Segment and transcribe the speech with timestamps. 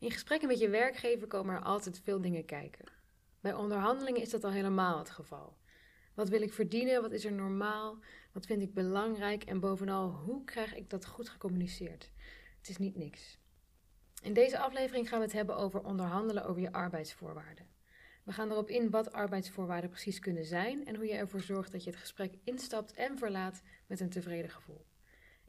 [0.00, 2.84] In gesprekken met je werkgever komen er altijd veel dingen kijken.
[3.40, 5.56] Bij onderhandelingen is dat al helemaal het geval.
[6.14, 7.02] Wat wil ik verdienen?
[7.02, 7.98] Wat is er normaal?
[8.32, 9.44] Wat vind ik belangrijk?
[9.44, 12.10] En bovenal, hoe krijg ik dat goed gecommuniceerd?
[12.58, 13.38] Het is niet niks.
[14.22, 17.66] In deze aflevering gaan we het hebben over onderhandelen over je arbeidsvoorwaarden.
[18.24, 21.84] We gaan erop in wat arbeidsvoorwaarden precies kunnen zijn en hoe je ervoor zorgt dat
[21.84, 24.86] je het gesprek instapt en verlaat met een tevreden gevoel.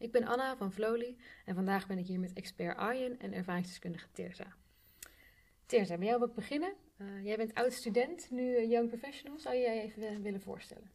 [0.02, 4.07] Ik ben Anna van Vloli en vandaag ben ik hier met expert Arjen en ervaringsdeskundige
[4.11, 4.55] Terza.
[5.66, 6.73] Terza, bij jou wil ik beginnen.
[6.98, 9.39] Uh, jij bent oud-student, nu uh, young professional.
[9.39, 10.91] Zou je jij even willen voorstellen?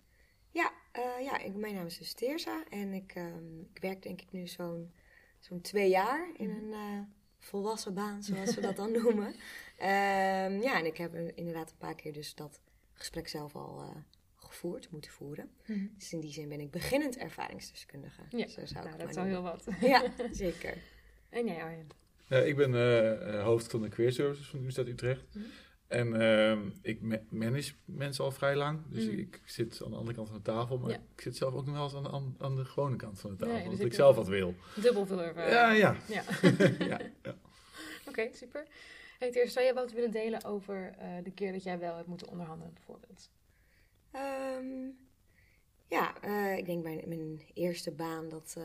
[0.51, 4.21] Ja, uh, ja ik, mijn naam is dus Terza en ik, um, ik werk denk
[4.21, 4.93] ik nu zo'n
[5.39, 7.07] zo'n twee jaar in een
[7.39, 9.27] volwassen baan, zoals we dat dan noemen.
[9.27, 12.61] Um, ja, en ik heb inderdaad een paar keer dus dat
[12.93, 13.97] gesprek zelf al uh,
[14.57, 15.51] gevoerd, moeten voeren.
[15.67, 15.91] Mm.
[15.99, 18.23] Dus in die zin ben ik beginnend ervaringsdeskundige.
[18.31, 19.65] Ja, Zo zou nou, dat is al heel wat.
[19.81, 20.79] Ja, zeker.
[21.29, 21.89] En jij Arjen?
[22.29, 25.35] Ja, ik ben uh, hoofd van de Queer Services van de Universiteit Utrecht.
[25.35, 25.45] Mm.
[25.87, 28.81] En uh, ik manage mensen al vrij lang.
[28.89, 29.19] Dus mm.
[29.19, 30.79] ik, zit aan de andere kant van de tafel.
[30.79, 33.31] Maar ik zit zelf ook nog wel eens aan, aan, aan de gewone kant van
[33.31, 33.55] de tafel.
[33.55, 34.55] Nee, dus ik zelf wat wil.
[34.75, 35.53] Dubbel veel ervaring.
[35.53, 35.97] Ja, ja.
[36.17, 36.23] ja.
[36.87, 37.35] ja, ja.
[38.01, 38.67] Oké, okay, super.
[39.19, 42.09] Hey, eerst zou je wat willen delen over uh, de keer dat jij wel hebt
[42.09, 43.31] moeten onderhandelen, bijvoorbeeld?
[44.17, 44.99] Um,
[45.87, 48.65] ja, uh, ik denk mijn, mijn eerste baan, dat, uh,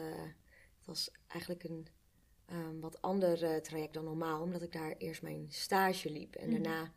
[0.77, 1.87] dat was eigenlijk een
[2.51, 4.41] um, wat ander traject dan normaal.
[4.41, 6.35] Omdat ik daar eerst mijn stage liep.
[6.35, 6.63] En mm.
[6.63, 6.91] daarna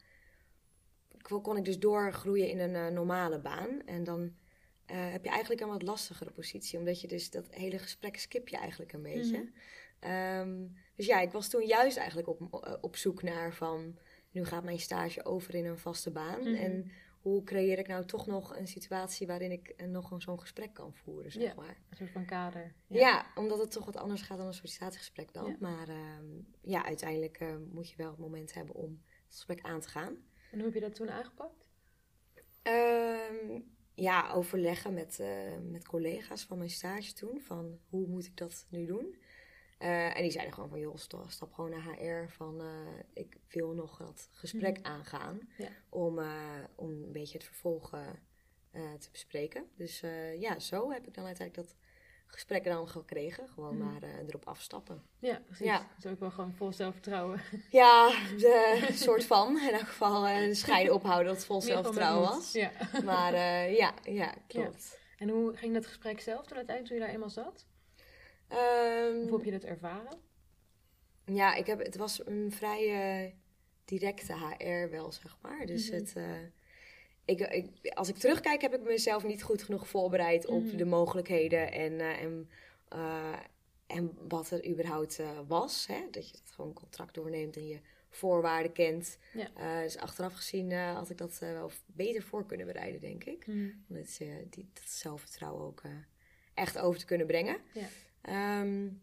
[1.42, 3.82] kon ik dus doorgroeien in een normale baan.
[3.86, 4.34] En dan
[4.86, 6.78] heb je eigenlijk een wat lastigere positie.
[6.78, 9.38] Omdat je dus dat hele gesprek skip je eigenlijk een beetje.
[9.38, 9.52] Mm
[10.04, 13.98] um, dus ja, ik was toen juist eigenlijk op, eh, op zoek naar van...
[14.30, 16.40] nu gaat mijn stage over in een vaste baan.
[16.40, 16.54] Mhm.
[16.54, 16.90] En
[17.24, 21.32] hoe creëer ik nou toch nog een situatie waarin ik nog zo'n gesprek kan voeren,
[21.32, 21.76] zeg ja, maar.
[21.90, 22.74] Een soort van kader.
[22.86, 22.98] Ja.
[22.98, 23.26] ja.
[23.34, 25.46] omdat het toch wat anders gaat dan een sollicitatiegesprek dan.
[25.46, 25.56] Ja.
[25.60, 25.96] Maar uh,
[26.60, 30.16] ja, uiteindelijk uh, moet je wel het moment hebben om het gesprek aan te gaan.
[30.50, 31.66] En hoe heb je dat toen aangepakt?
[32.66, 33.60] Uh,
[33.94, 37.40] ja, overleggen met, uh, met collega's van mijn stage toen.
[37.40, 39.16] Van hoe moet ik dat nu doen?
[39.84, 40.96] Uh, en die zeiden gewoon van, joh,
[41.26, 42.68] stap, gewoon naar HR van, uh,
[43.12, 44.84] ik wil nog dat gesprek mm.
[44.84, 45.68] aangaan ja.
[45.88, 46.30] om, uh,
[46.74, 47.90] om een beetje het vervolg
[48.98, 49.64] te bespreken.
[49.76, 50.02] Dus
[50.38, 51.76] ja, zo heb ik dan uiteindelijk dat
[52.26, 53.48] gesprek dan gekregen.
[53.48, 53.84] Gewoon mm.
[53.84, 55.02] maar erop afstappen.
[55.18, 55.66] Ja, precies.
[55.66, 55.88] Ja.
[55.96, 57.40] Dus ook wel gewoon vol zelfvertrouwen.
[57.70, 58.14] Ja,
[58.88, 59.60] een soort van.
[59.60, 62.52] In elk geval de scheiden ophouden dat het vol zelfvertrouwen was.
[62.52, 62.70] Ja.
[63.04, 63.34] Maar
[63.70, 64.98] ja, ja, klopt.
[65.00, 65.16] Ja.
[65.18, 67.66] En hoe ging dat gesprek zelf toen uiteindelijk toen je daar eenmaal zat?
[68.52, 70.18] Um, Hoe heb je dat ervaren?
[71.24, 73.30] Ja, ik heb, het was een vrij uh,
[73.84, 75.66] directe HR wel, zeg maar.
[75.66, 76.04] Dus mm -hmm.
[76.04, 76.24] het, uh,
[77.24, 80.76] ik, ik, als ik terugkijk, heb ik mezelf niet goed genoeg voorbereid op mm -hmm.
[80.76, 82.48] de mogelijkheden en, uh, en,
[83.86, 85.86] en wat er überhaupt was.
[85.86, 86.08] Hè?
[86.10, 89.18] Dat je dat gewoon contract doorneemt en je voorwaarden kent.
[89.32, 89.82] Ja.
[89.82, 93.46] dus achteraf gezien had ik dat wel beter voor kunnen bereiden, denk ik.
[93.46, 93.84] Mm -hmm.
[93.88, 94.18] Om het,
[94.50, 95.82] die, dat zelfvertrouwen ook
[96.54, 97.56] echt over te kunnen brengen.
[97.72, 97.86] Ja.
[98.30, 99.02] Um,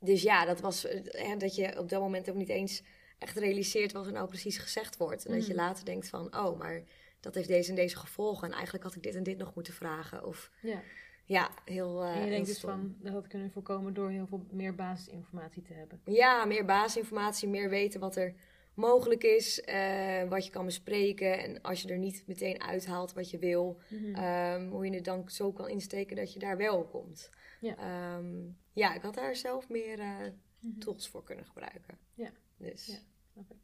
[0.00, 2.82] dus ja, dat was hè, dat je op dat moment ook niet eens
[3.18, 5.26] echt realiseert wat er nou precies gezegd wordt.
[5.26, 5.58] En dat je mm.
[5.58, 6.82] later denkt van, oh, maar
[7.20, 8.48] dat heeft deze en deze gevolgen.
[8.48, 10.24] En eigenlijk had ik dit en dit nog moeten vragen.
[10.24, 10.82] Of ja,
[11.24, 12.04] ja heel.
[12.04, 15.62] Uh, en je denkt dus van dat had kunnen voorkomen door heel veel meer basisinformatie
[15.62, 16.00] te hebben.
[16.04, 18.34] Ja, meer basisinformatie, meer weten wat er
[18.74, 21.38] mogelijk is, uh, wat je kan bespreken.
[21.38, 24.24] En als je er niet meteen uithaalt wat je wil, mm -hmm.
[24.24, 27.30] um, hoe je het dan zo kan insteken dat je daar wel komt.
[27.60, 30.78] Ja, um, ja ik had daar zelf meer uh, mm -hmm.
[30.78, 31.98] tools voor kunnen gebruiken.
[32.14, 32.30] Ja.
[32.56, 32.86] Dus.
[32.86, 32.98] Ja,
[33.32, 33.58] snap ik.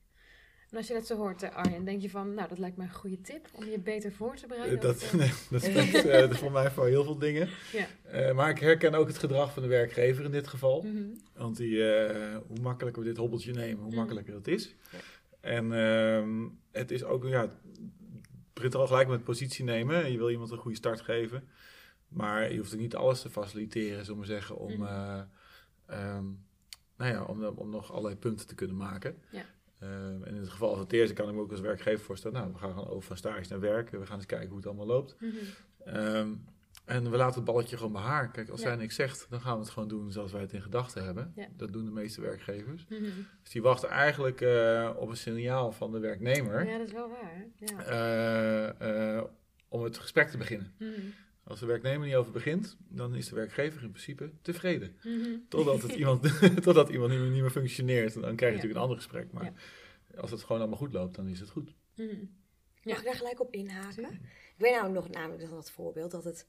[0.70, 2.82] En als je dat zo hoort, uh, Arjen, denk je van, nou, dat lijkt me
[2.82, 4.80] een goede tip om je beter voor te bereiden?
[4.80, 5.14] Dat, of,
[5.50, 7.48] nee, dat is voor mij voor heel veel dingen.
[7.72, 7.86] Ja.
[8.28, 10.82] Uh, maar ik herken ook het gedrag van de werkgever in dit geval.
[10.82, 11.20] Mm -hmm.
[11.34, 13.96] Want die, uh, hoe makkelijker we dit hobbeltje nemen, hoe mm.
[13.96, 14.74] makkelijker het is.
[14.90, 14.98] Ja.
[15.40, 17.52] En ehm, het is ook, ja, het
[18.52, 20.12] begint al gelijk met positie nemen.
[20.12, 21.48] Je wil iemand een goede start geven.
[22.08, 25.20] Maar je hoeft ook niet alles te faciliteren, zullen we zeggen, om, uh,
[25.90, 26.44] um,
[26.96, 29.22] nou ja, om, om nog allerlei punten te kunnen maken.
[29.30, 29.44] Ja.
[29.82, 32.40] Um, en in het geval van het eerste kan ik me ook als werkgever voorstellen,
[32.40, 34.66] nou, we gaan gewoon over van stage naar werken, we gaan eens kijken hoe het
[34.66, 35.16] allemaal loopt.
[35.20, 35.96] Mm -hmm.
[35.96, 36.44] um,
[36.86, 38.30] en we laten het balletje gewoon bij haar.
[38.30, 38.66] Kijk, als ja.
[38.66, 41.32] zij niks zegt, dan gaan we het gewoon doen zoals wij het in gedachten hebben.
[41.36, 41.46] Ja.
[41.56, 42.86] Dat doen de meeste werkgevers.
[42.88, 43.26] Mm -hmm.
[43.42, 46.66] Dus die wachten eigenlijk uh, op een signaal van de werknemer.
[46.66, 47.46] Ja, dat is wel waar.
[47.56, 48.72] Ja.
[48.80, 49.22] Uh, uh,
[49.68, 50.74] om het gesprek te beginnen.
[50.78, 51.12] Mm -hmm.
[51.46, 54.96] Als de werknemer niet over begint, dan is de werkgever in principe tevreden.
[55.02, 55.44] Mm -hmm.
[55.48, 56.22] Totdat, het iemand,
[56.62, 58.14] totdat iemand niet meer, niet meer functioneert.
[58.14, 58.66] En dan krijg je ja.
[58.66, 59.32] natuurlijk een ander gesprek.
[59.32, 60.20] Maar ja.
[60.20, 61.74] als het gewoon allemaal goed loopt, dan is het goed.
[61.94, 62.36] Mm -hmm.
[62.82, 64.02] Mag ik daar gelijk op inhaken?
[64.02, 64.08] Ja.
[64.08, 66.46] Ik weet nou nog namelijk dat, dat voorbeeld, dat, het,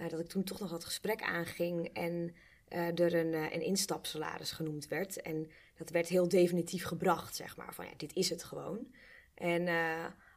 [0.00, 1.88] uh, dat ik toen toch nog dat gesprek aanging.
[1.92, 2.34] En
[2.68, 5.22] uh, er een, een instapsalaris genoemd werd.
[5.22, 7.74] En dat werd heel definitief gebracht, zeg maar.
[7.74, 8.94] Van ja, dit is het gewoon.
[9.34, 9.68] En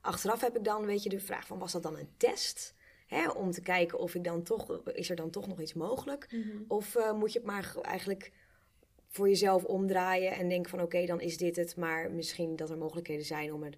[0.02, 2.76] achteraf heb ik dan, weet je, de vraag van, was dat dan een test?
[3.14, 6.28] Hè, om te kijken of ik dan toch, is er dan toch nog iets mogelijk?
[6.32, 6.58] Mhm.
[6.68, 8.32] Of moet je het maar eigenlijk
[9.14, 11.76] voor jezelf omdraaien en denken van oké, dan is dit het.
[11.76, 13.74] Maar misschien dat er mogelijkheden zijn om er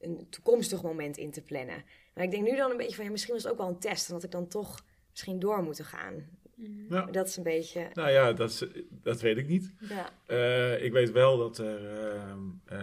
[0.00, 1.84] een toekomstig moment in te plannen.
[2.14, 3.78] Maar ik denk nu dan een beetje van ja, misschien was het ook wel een
[3.78, 4.08] test.
[4.08, 6.28] En dat ik dan toch misschien door moeten gaan.
[6.54, 6.94] Mhm.
[6.94, 7.06] Ja.
[7.06, 7.88] Dat is een beetje.
[7.92, 9.72] Nou ja, dat, is, dat weet ik niet.
[9.80, 10.12] Ja.
[10.26, 11.82] Uh, ik weet wel dat er
[12.72, 12.78] uh,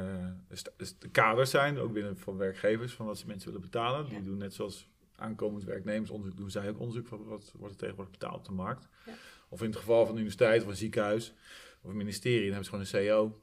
[0.79, 4.09] uh, kaders zijn, ook binnen van werkgevers, van wat ze mensen willen betalen.
[4.09, 4.87] Die doen net zoals
[5.23, 8.51] aankomend werknemers onderzoek doen zij ook onderzoek van wat wordt er tegenwoordig betaald op de
[8.51, 8.87] markt.
[9.05, 9.13] Ja.
[9.49, 11.33] Of in het geval van de universiteit of een ziekenhuis
[11.81, 13.41] of een ministerie, dan hebben ze gewoon een CEO.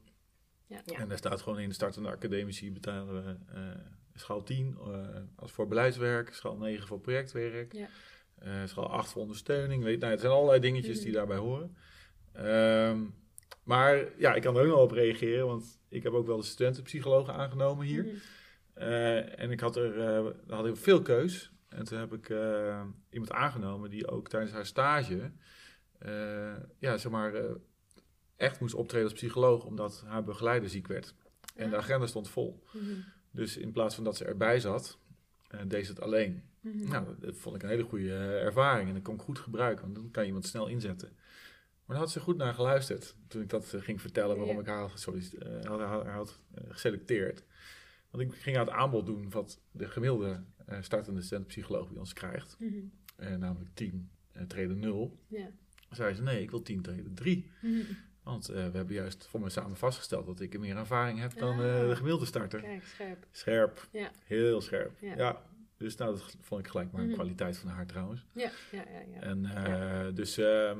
[0.65, 0.81] Ja.
[0.95, 3.59] En daar staat gewoon in de startende academici betalen we uh,
[4.13, 7.87] schaal 10 uh, eh, als voor beleidswerk, schaal 9 voor projectwerk, ja.
[8.43, 9.83] uh, schaal 8 voor ondersteuning.
[9.83, 11.15] Weet, nou, het zijn allerlei dingetjes die mhm.
[11.15, 11.75] daarbij horen.
[12.37, 13.13] Um,
[13.63, 16.43] maar ja, ik kan er ook nog op reageren, want ik heb ook wel de
[16.43, 18.03] studentenpsychologen aangenomen hier.
[18.03, 18.11] Mm
[18.73, 21.50] en ik had er had ik veel keus.
[21.71, 22.29] En toen heb ik
[23.09, 25.31] iemand aangenomen die ook tijdens haar stage,
[26.77, 27.33] ja, zeg maar
[28.35, 31.13] echt moest optreden als psycholoog omdat haar begeleider ziek werd.
[31.55, 32.63] En de agenda stond vol.
[32.71, 32.83] Mhm.
[33.31, 34.97] Dus in plaats van dat ze erbij zat,
[35.67, 36.43] deed ze het alleen.
[36.59, 36.89] Mhm.
[36.89, 39.95] Nou, dat vond ik een hele goede ervaring en dat kon ik goed gebruiken, want
[39.95, 41.09] dan kan je iemand snel inzetten.
[41.85, 44.79] Maar daar had ze goed naar geluisterd toen ik dat ging vertellen waarom ik haar
[44.79, 45.05] had,
[45.63, 47.43] had, had geselecteerd.
[48.09, 50.43] Want ik ging haar het aanbod doen wat de gemiddelde
[50.79, 52.55] startende studentpsycholoog bij ons krijgt.
[52.59, 52.91] Mm
[53.37, 54.09] namelijk 10
[54.47, 55.19] treden 0.
[55.27, 55.45] Yeah.
[55.89, 57.51] Zei ze, nee, ik wil 10 treden 3.
[58.23, 61.59] Want uh, we hebben juist voor me samen vastgesteld dat ik meer ervaring heb dan
[61.61, 62.61] uh, de gemiddelde starter.
[62.61, 63.27] Kijk, scherp.
[63.31, 63.87] Scherp.
[63.91, 64.11] Ja.
[64.23, 64.91] Heel scherp.
[64.99, 65.41] Ja.
[65.77, 67.15] Dus nou, dat vond ik gelijk maar een mhm.
[67.15, 68.25] kwaliteit van haar trouwens.
[68.33, 68.99] Ja, ja, ja.
[69.13, 69.19] ja.
[69.19, 70.79] En uh, dus ehm,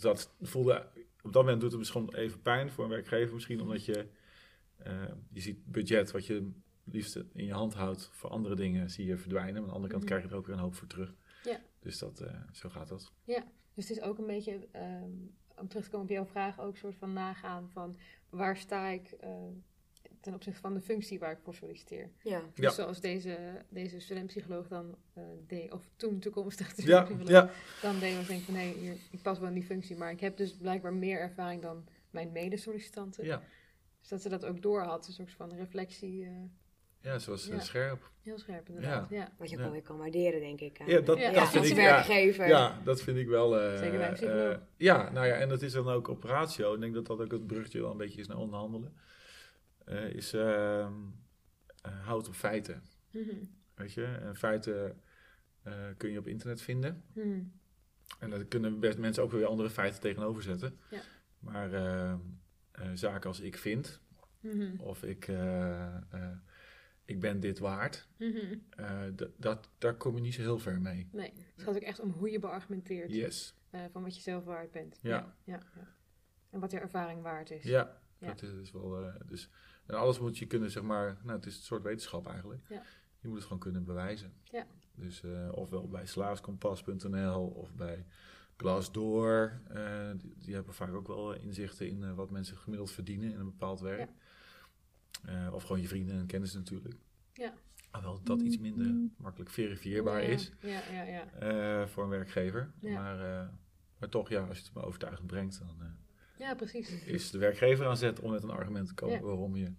[0.00, 0.86] dat voelde...
[1.22, 3.34] Op dat moment doet het misschien even pijn voor een werkgever.
[3.34, 4.06] Misschien omdat je...
[5.32, 6.50] je ziet budget wat je
[6.84, 9.52] liefst in je hand houdt voor andere dingen zie je verdwijnen.
[9.52, 10.12] Maar aan de andere kant mhm.
[10.12, 11.14] krijg je er ook weer een hoop voor terug.
[11.44, 11.60] Ja.
[11.80, 13.12] Dus dat, zo gaat dat.
[13.24, 13.44] Ja,
[13.74, 14.68] dus het is ook een beetje...
[14.76, 17.96] Um, om terug te komen op jouw vraag, ook een soort van nagaan van
[18.30, 19.30] waar sta ik uh,
[20.20, 22.10] ten opzichte van de functie waar ik voor solliciteer.
[22.22, 22.42] Ja.
[22.54, 27.08] Dus zoals deze, deze studentpsycholoog dan uh, deed, of toen toekomstig ja.
[27.24, 27.50] ja.
[27.82, 30.20] dan deed ik denk van hé, hey, ik pas wel in die functie, maar ik
[30.20, 33.24] heb dus blijkbaar meer ervaring dan mijn medesollicitanten.
[33.24, 33.42] Ja.
[34.00, 36.28] Dus dat ze dat ook door had, een soort van reflectie.
[37.02, 37.58] Ja, zoals ja.
[37.60, 38.10] scherp.
[38.22, 39.10] Heel scherp, inderdaad.
[39.10, 39.32] Ja.
[39.38, 40.78] Wat je ook wel weer kan waarderen, denk ik.
[40.86, 42.46] Ja, dat, dat vind ik, werkgever.
[42.46, 43.62] Ja, dat vind ik wel...
[43.62, 46.74] Uh, Zeker bij uh, Ja, nou ja, en dat is dan ook op ratio.
[46.74, 48.94] Ik denk dat dat ook het brugje wel een beetje is naar onderhandelen.
[49.88, 50.88] Uh, is uh,
[52.02, 52.82] houd op feiten.
[53.10, 53.50] Mm -hmm.
[53.74, 55.00] Weet je, en feiten
[55.96, 57.02] kun je op internet vinden.
[57.12, 57.52] Mm -hmm.
[58.18, 60.78] En daar kunnen best mensen ook weer andere feiten tegenover zetten.
[60.90, 61.00] Ja.
[61.38, 61.70] Maar
[62.94, 64.00] zaken als ik vind...
[64.40, 64.80] Mm -hmm.
[64.80, 65.28] Of ik
[67.10, 68.58] ik ben dit waard, mhm.
[68.70, 69.00] eh,
[69.36, 71.08] dat, daar kom je niet zo heel ver mee.
[71.12, 73.54] Nee, het gaat ook echt om hoe je beargumenteert yes.
[73.70, 74.98] Uh, van wat je zelf waard bent.
[75.02, 75.34] Ja.
[75.44, 75.94] Ja, ja.
[76.50, 77.62] En wat je ervaring waard is.
[77.62, 79.02] Ja, dat is wel...
[79.02, 79.50] Uh, dus,
[79.86, 81.18] en alles moet je kunnen, zeg maar...
[81.22, 82.62] Nou, het is een soort wetenschap eigenlijk.
[82.68, 82.82] Ja.
[83.20, 84.32] Je moet het gewoon kunnen bewijzen.
[84.42, 84.66] Ja.
[84.94, 88.06] Dus ofwel bij slaafskompas.nl of bij
[88.56, 89.60] Glassdoor.
[90.16, 93.80] Die, die, hebben vaak ook wel inzichten in wat mensen gemiddeld verdienen in een bepaald
[93.80, 94.10] werk.
[95.28, 96.94] Uh, of gewoon je vrienden en kennis natuurlijk.
[97.32, 97.54] Ja.
[97.90, 99.14] Alhoewel dat iets minder mm.
[99.16, 101.82] makkelijk verifieerbaar is ja, ja, ja.
[101.82, 102.72] Uh, voor een werkgever.
[102.80, 103.48] Maar, uh,
[103.98, 105.94] maar toch, ja, als je het maar overtuigend brengt, dan
[106.38, 107.04] ja, precies.
[107.04, 109.72] is de werkgever aan zet om met een argument te komen waarom je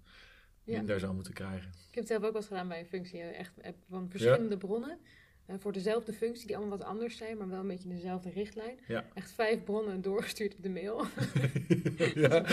[0.64, 1.70] minder zou moeten krijgen.
[1.70, 3.22] Ik heb het zelf ook wel eens gedaan bij een functie.
[3.22, 3.54] Echt
[3.90, 5.00] van verschillende bronnen.
[5.60, 8.80] Voor dezelfde functie, die allemaal wat anders zijn, maar wel een beetje dezelfde richtlijn.
[8.88, 9.06] Ja.
[9.14, 10.98] Echt vijf bronnen doorgestuurd op de mail.
[12.16, 12.44] ja.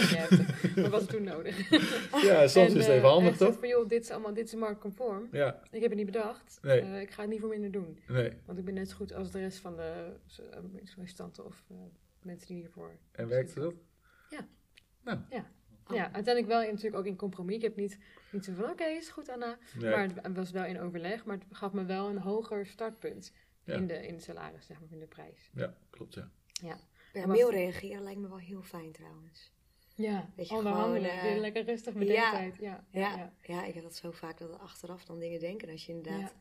[0.76, 1.70] maar was het toen nodig?
[2.28, 3.58] ja, soms is het even handig, toch?
[3.58, 5.28] Van, joh, dit is allemaal, dit is marktconform.
[5.32, 5.62] Ja.
[5.70, 6.58] Ik heb het niet bedacht.
[6.62, 6.82] Nee.
[6.82, 7.98] Uh, ik ga het niet voor minder doen.
[8.08, 8.32] Nee.
[8.44, 11.64] Want ik ben net zo goed als de rest van de uh, sollicitanten of
[12.22, 12.98] mensen die hiervoor...
[13.12, 13.74] En werkte dat?
[14.30, 14.48] Ja.
[15.04, 15.18] Nou.
[15.30, 15.50] Ja.
[15.88, 17.54] Ja, uiteindelijk wel in, natuurlijk ook in compromis.
[17.54, 17.98] Ik heb niet,
[18.30, 19.58] niet zo van, oké, is goed Anna.
[19.80, 21.24] Maar het was wel in overleg.
[21.24, 23.32] Maar het gaf me wel een hoger startpunt
[23.64, 25.50] in, de, in de salaris, zeg maar, in de prijs.
[25.54, 26.30] Ja, klopt, ja.
[26.52, 26.78] Ja,
[27.12, 29.52] ja mail reageren lijkt me wel heel fijn trouwens.
[29.94, 33.64] Ja, Weet je, onderhandelen, gewoon, uh, lekker rustig met ja, ja, ja, ja, ja.
[33.64, 35.70] ik heb dat zo vaak dat we achteraf dan dingen denken.
[35.70, 36.34] Als je inderdaad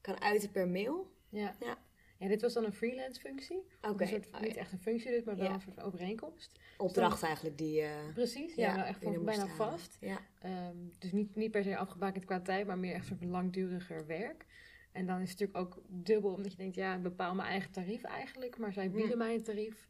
[0.00, 1.14] kan uiten per mail.
[1.28, 1.56] Ja.
[1.60, 1.78] ja.
[2.18, 3.62] Ja, dit was dan een freelance functie.
[3.80, 3.88] Oké.
[3.90, 4.22] Okay.
[4.32, 6.60] Oh, niet echt een functie dus, maar wel een soort overeenkomst.
[6.76, 7.82] Opdracht eigenlijk die...
[7.82, 9.96] Uh, Precies, ja, ja echt voor bijna vast.
[10.00, 10.18] Ja.
[10.44, 14.46] Um, dus niet, niet per se afgebakend qua tijd, maar meer echt soort langduriger werk.
[14.92, 17.70] En dan is het natuurlijk ook dubbel, omdat je denkt, ja, ik bepaal mijn eigen
[17.70, 19.86] tarief eigenlijk, maar zij bieden mij een tarief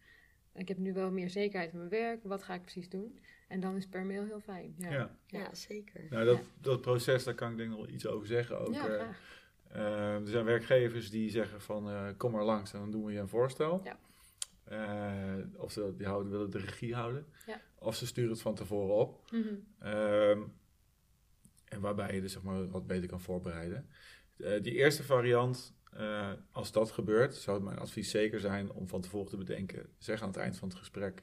[0.56, 2.20] ik heb nu wel meer zekerheid in mijn werk.
[2.22, 3.18] Wat ga ik precies doen?
[3.48, 4.74] En dan is per mail heel fijn.
[4.78, 5.16] Ja, ja.
[5.26, 6.06] ja zeker.
[6.10, 8.58] Nou, dat, dat proces, daar kan ik denk ik nog iets over zeggen.
[8.58, 9.08] Ook, ja, uh,
[9.76, 13.18] er zijn werkgevers die zeggen van uh, kom maar langs en dan doen we je
[13.18, 13.80] een voorstel.
[13.84, 13.98] Ja.
[14.70, 17.26] Uh, of ze die houden, willen de regie houden.
[17.46, 17.60] Ja.
[17.78, 19.30] Of ze sturen het van tevoren op.
[19.30, 20.52] Mm -hmm.
[21.64, 23.88] en waarbij je dus zeg maar wat beter kan voorbereiden.
[24.36, 25.74] die eerste variant,
[26.52, 29.86] als dat gebeurt, zou mijn advies zeker zijn om van tevoren te bedenken.
[29.98, 31.22] Zeg aan het eind van het gesprek.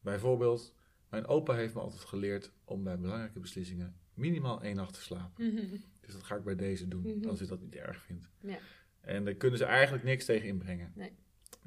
[0.00, 0.74] Bijvoorbeeld,
[1.08, 5.44] mijn opa heeft me altijd geleerd om bij belangrijke beslissingen minimaal één nacht te slapen.
[5.44, 5.82] Mm -hmm.
[6.02, 7.30] Dus dat ga ik bij deze doen, mm -hmm.
[7.30, 8.28] als u dat niet erg vindt.
[8.40, 8.58] Ja.
[9.00, 10.92] En daar kunnen ze eigenlijk niks tegen inbrengen.
[10.94, 11.12] Nee.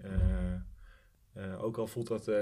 [0.03, 0.53] Uh,
[1.37, 2.35] uh, ook al voelt dat, uh,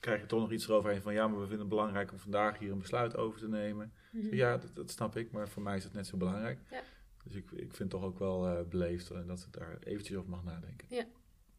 [0.00, 2.58] krijg je toch nog iets eroverheen van ja, maar we vinden het belangrijk om vandaag
[2.58, 3.92] hier een besluit over te nemen.
[4.10, 4.34] Mm -hmm.
[4.34, 6.58] Ja, dat, dat, snap ik, maar voor mij is het net zo belangrijk.
[6.70, 6.82] Ja.
[7.24, 10.44] Dus ik, ik vind het toch ook wel beleefd dat ze daar eventjes over mag
[10.44, 10.86] nadenken.
[10.90, 11.06] Ja.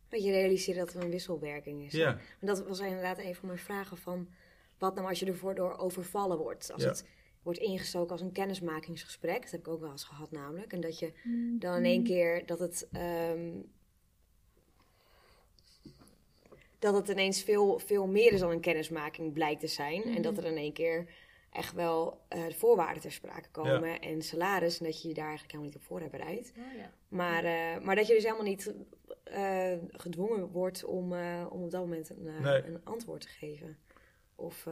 [0.08, 1.92] Dat je realiseert dat er een wisselwerking is.
[1.92, 2.18] Ja.
[2.40, 4.30] En dat was inderdaad een van mijn vragen van...
[4.78, 6.72] wat nou als je ervoor door overvallen wordt?
[6.72, 6.90] Als ja.
[6.90, 7.08] het
[7.46, 9.42] wordt ingestoken als een kennismakingsgesprek.
[9.42, 10.74] Dat heb ik ook wel eens gehad namelijk.
[10.74, 11.12] En dat je
[11.60, 12.88] dan in één keer dat het...
[13.32, 13.74] Um,
[16.80, 20.04] dat het ineens veel, veel meer is dan een kennismaking blijkt te zijn.
[20.04, 21.10] En dat er in één keer
[21.52, 24.02] echt wel uh, voorwaarden ter sprake komen.
[24.02, 24.80] En salaris.
[24.80, 26.54] En dat je je daar eigenlijk helemaal niet op voor hebt bereid.
[26.58, 26.92] Oh, ja.
[27.08, 28.74] maar, uh, maar dat je dus helemaal niet
[29.32, 31.14] uh, gedwongen wordt om,
[31.50, 32.64] om op dat moment een, nee.
[32.64, 33.78] een antwoord te geven.
[34.36, 34.68] Of...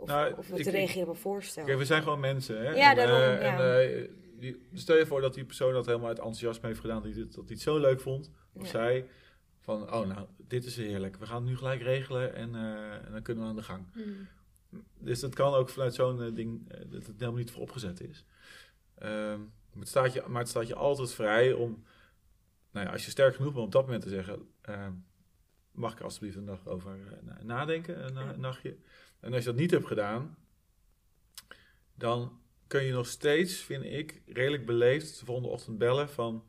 [0.00, 1.64] Of, nou, of te reageren op een voorstel.
[1.64, 2.56] Kijk, we zijn gewoon mensen.
[2.56, 2.70] Hè?
[2.70, 3.20] Ja, en, daarom.
[3.20, 3.38] Ja.
[3.38, 4.08] En,
[4.40, 7.20] uh, stel je voor dat die persoon dat helemaal uit enthousiasme heeft gedaan, dat hij
[7.20, 8.30] het, dat hij het zo leuk vond.
[8.52, 8.68] Of ja.
[8.68, 9.06] zij
[9.60, 11.16] van, oh nou, dit is heerlijk.
[11.16, 13.86] We gaan het nu gelijk regelen en, uh, en dan kunnen we aan de gang.
[13.94, 14.28] Mm.
[14.98, 18.24] Dus dat kan ook vanuit zo'n ding, dat het helemaal niet voor opgezet is.
[18.94, 21.84] Ehm, maar, het staat je, maar het staat je altijd vrij om,
[22.70, 24.92] nou ja, als je sterk genoeg bent op dat moment te zeggen, ehm,
[25.70, 26.98] mag ik alsjeblieft een dag over
[27.42, 28.76] nadenken, een, een nachtje.
[29.20, 30.36] En als je dat niet hebt gedaan,
[31.94, 36.44] dan kun je nog steeds, vind ik, redelijk beleefd de volgende ochtend bellen van...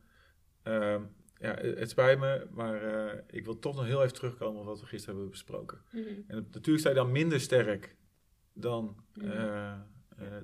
[0.63, 1.01] Uh,
[1.39, 4.79] ja, het spijt me, maar uh, ik wil toch nog heel even terugkomen op wat
[4.79, 5.81] we gisteren hebben besproken.
[5.91, 6.23] Mm -hmm.
[6.27, 7.95] En natuurlijk sta je dan minder sterk
[8.53, 9.31] dan, mm -hmm.
[9.31, 9.73] uh,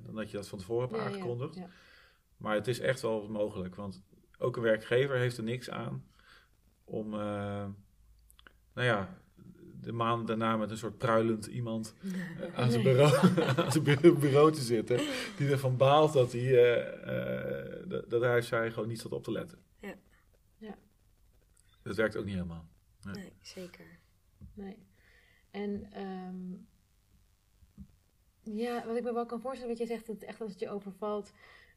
[0.04, 1.54] dan dat je dat van tevoren hebt ja, aangekondigd.
[1.54, 1.68] Ja, ja.
[2.36, 4.02] Maar het is echt wel mogelijk, want
[4.38, 6.04] ook een werkgever heeft er niks aan
[6.84, 7.74] om, nou
[8.74, 9.22] ja,
[9.80, 12.12] de maand daarna met een soort pruilend iemand uh,
[12.58, 14.96] aan, zijn bureau, aan zijn bureau te zitten.
[15.36, 19.32] Die ervan baalt dat hij, uh, uh, dat, hij zei gewoon niet zat op te
[19.32, 19.58] letten.
[19.80, 19.94] Ja.
[20.56, 20.78] ja.
[21.82, 22.68] Dat werkt ook niet helemaal.
[23.02, 23.86] Nee, nee zeker.
[24.54, 24.76] Nee.
[25.50, 26.66] En um,
[28.42, 30.70] ja, wat ik me wel kan voorstellen, wat je zegt, dat echt als het je
[30.70, 31.32] overvalt,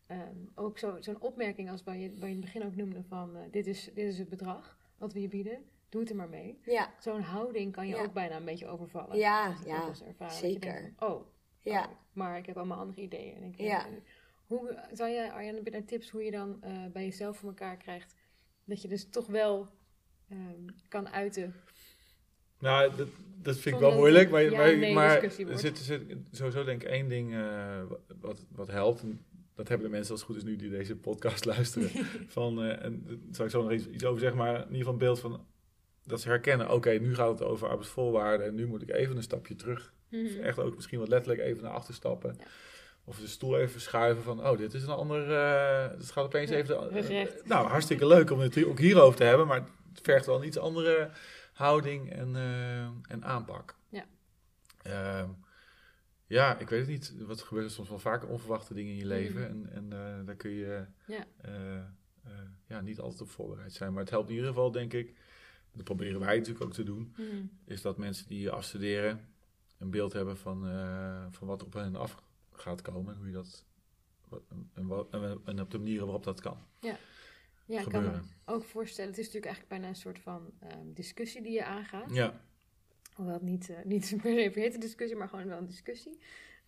[0.08, 3.04] um, ook zo'n zo opmerking als waar je, waar je in het begin ook noemde
[3.04, 6.30] van, dit, is, dit is het bedrag wat we je bieden doe het er maar
[6.30, 6.60] mee.
[6.66, 6.94] Ja.
[7.00, 9.18] Zo'n houding kan je ook bijna een beetje overvallen.
[9.18, 9.94] Ja, ja
[10.30, 10.94] zeker.
[11.00, 11.26] oh,
[11.60, 11.84] ja.
[11.84, 13.36] Oh, maar ik heb allemaal andere ideeën.
[13.36, 13.88] En ik ja.
[14.46, 18.16] hoe zou je, Arjan, een tips hoe je dan uh, bij jezelf voor elkaar krijgt
[18.66, 19.68] dat je dus toch wel
[20.32, 21.56] um, kan uiten?
[22.60, 23.08] Nou, dat,
[23.42, 26.84] dat vind ik wel moeilijk, maar, ja, maar, nee, maar er zit, zit sowieso denk
[26.84, 27.82] ik één ding uh,
[28.20, 29.02] wat, wat helpt.
[29.02, 31.90] En dat hebben de mensen als het goed is nu die deze podcast luisteren.
[32.28, 34.78] van, uh, en daar zal ik zo nog iets, iets over zeggen, maar in ieder
[34.78, 35.46] geval een beeld van
[36.04, 39.24] dat ze herkennen, oké, nu gaat het over arbeidsvoorwaarden en nu moet ik even een
[39.24, 39.94] stapje terug.
[40.10, 40.40] Mm -hmm.
[40.40, 42.36] Echt ook misschien wat letterlijk even naar achter stappen.
[42.40, 42.46] Ja.
[43.04, 46.50] Of de stoel even verschuiven van, oh, dit is een ander, uh, het gaat opeens
[46.50, 47.12] ja, even...
[47.12, 50.48] Uh, nou, hartstikke leuk om het ook hierover te hebben, maar het vergt wel een
[50.48, 51.10] iets andere
[51.54, 53.76] houding en, uh, en aanpak.
[53.90, 54.06] Ja.
[54.82, 55.30] Ehm,
[56.28, 57.14] ja, ik weet het niet.
[57.18, 59.58] Wat gebeurt er soms wel vaker onverwachte dingen in je leven.
[59.58, 59.92] Mm -hmm.
[59.92, 61.26] En, en daar kun je ja.
[62.68, 63.92] ja, niet altijd op voorbereid zijn.
[63.92, 65.14] Maar het helpt in ieder geval, denk ik,
[65.74, 67.50] dat proberen wij natuurlijk ook te doen, mm.
[67.66, 69.30] is dat mensen die afstuderen
[69.78, 73.34] een beeld hebben van, uh, van wat op hen af gaat komen en hoe je
[73.34, 73.66] dat
[74.50, 74.70] en,
[75.12, 76.58] en, en, op de manieren waarop dat kan.
[76.80, 76.98] Ja,
[77.66, 79.10] ja ik kan me ook voorstellen.
[79.10, 82.14] Het is natuurlijk eigenlijk bijna een soort van um, discussie die je aangaat.
[82.14, 82.42] Ja.
[83.14, 86.20] Hoewel het niet, uh, niet per se een discussie, maar gewoon wel een discussie.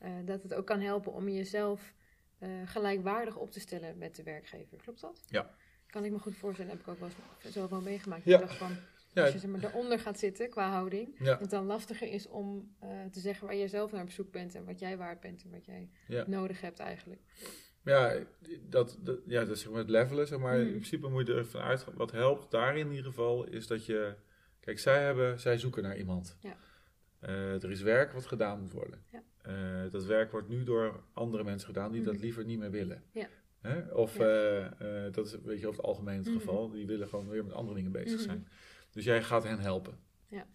[0.03, 1.93] Uh, dat het ook kan helpen om jezelf
[2.65, 4.77] gelijkwaardig op te stellen met de werkgever.
[4.77, 5.23] Klopt dat?
[5.27, 5.55] Ja.
[5.93, 7.09] Kan ik me goed voorstellen, heb ik ook wel
[7.51, 8.23] zo wel meegemaakt.
[8.23, 8.47] Ja.
[8.47, 8.71] Van,
[9.13, 9.23] ja.
[9.23, 11.25] Als je zeg maar, eronder gaat zitten qua houding, ja.
[11.25, 14.31] dat het dan lastiger is om uh, te zeggen waar je zelf naar op zoek
[14.31, 16.23] bent en wat jij waard bent en wat jij ja.
[16.27, 17.21] nodig hebt eigenlijk.
[17.83, 18.15] Ja,
[18.69, 20.57] dat, dat, ja, dat is zeg maar het levelen, zeg maar.
[20.57, 20.65] Mm.
[20.65, 21.93] In principe moet je ervan uitgaan.
[21.95, 24.15] Wat helpt daar in ieder geval is dat je...
[24.59, 26.37] Kijk, zij, hebben, zij zoeken naar iemand.
[26.39, 26.57] Ja.
[27.21, 29.03] Uh, er is werk wat gedaan moet worden.
[29.11, 29.23] Ja.
[29.47, 32.05] Uh, dat werk wordt nu door andere mensen gedaan die mm.
[32.05, 33.03] dat liever niet meer willen.
[33.11, 33.27] Ja.
[33.63, 33.93] Hè?
[33.93, 34.13] Of
[35.11, 36.39] dat is weet je, over het algemeen het mm.
[36.39, 36.69] geval.
[36.69, 38.25] Die willen gewoon weer met andere dingen bezig mm.
[38.25, 38.47] zijn.
[38.91, 39.97] Dus jij gaat hen helpen.
[40.27, 40.45] Ja.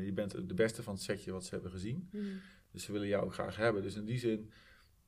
[0.00, 2.08] je bent de beste van het setje wat ze hebben gezien.
[2.12, 2.24] Mhm.
[2.70, 3.82] Dus ze willen jou ook graag hebben.
[3.82, 4.50] Dus in die zin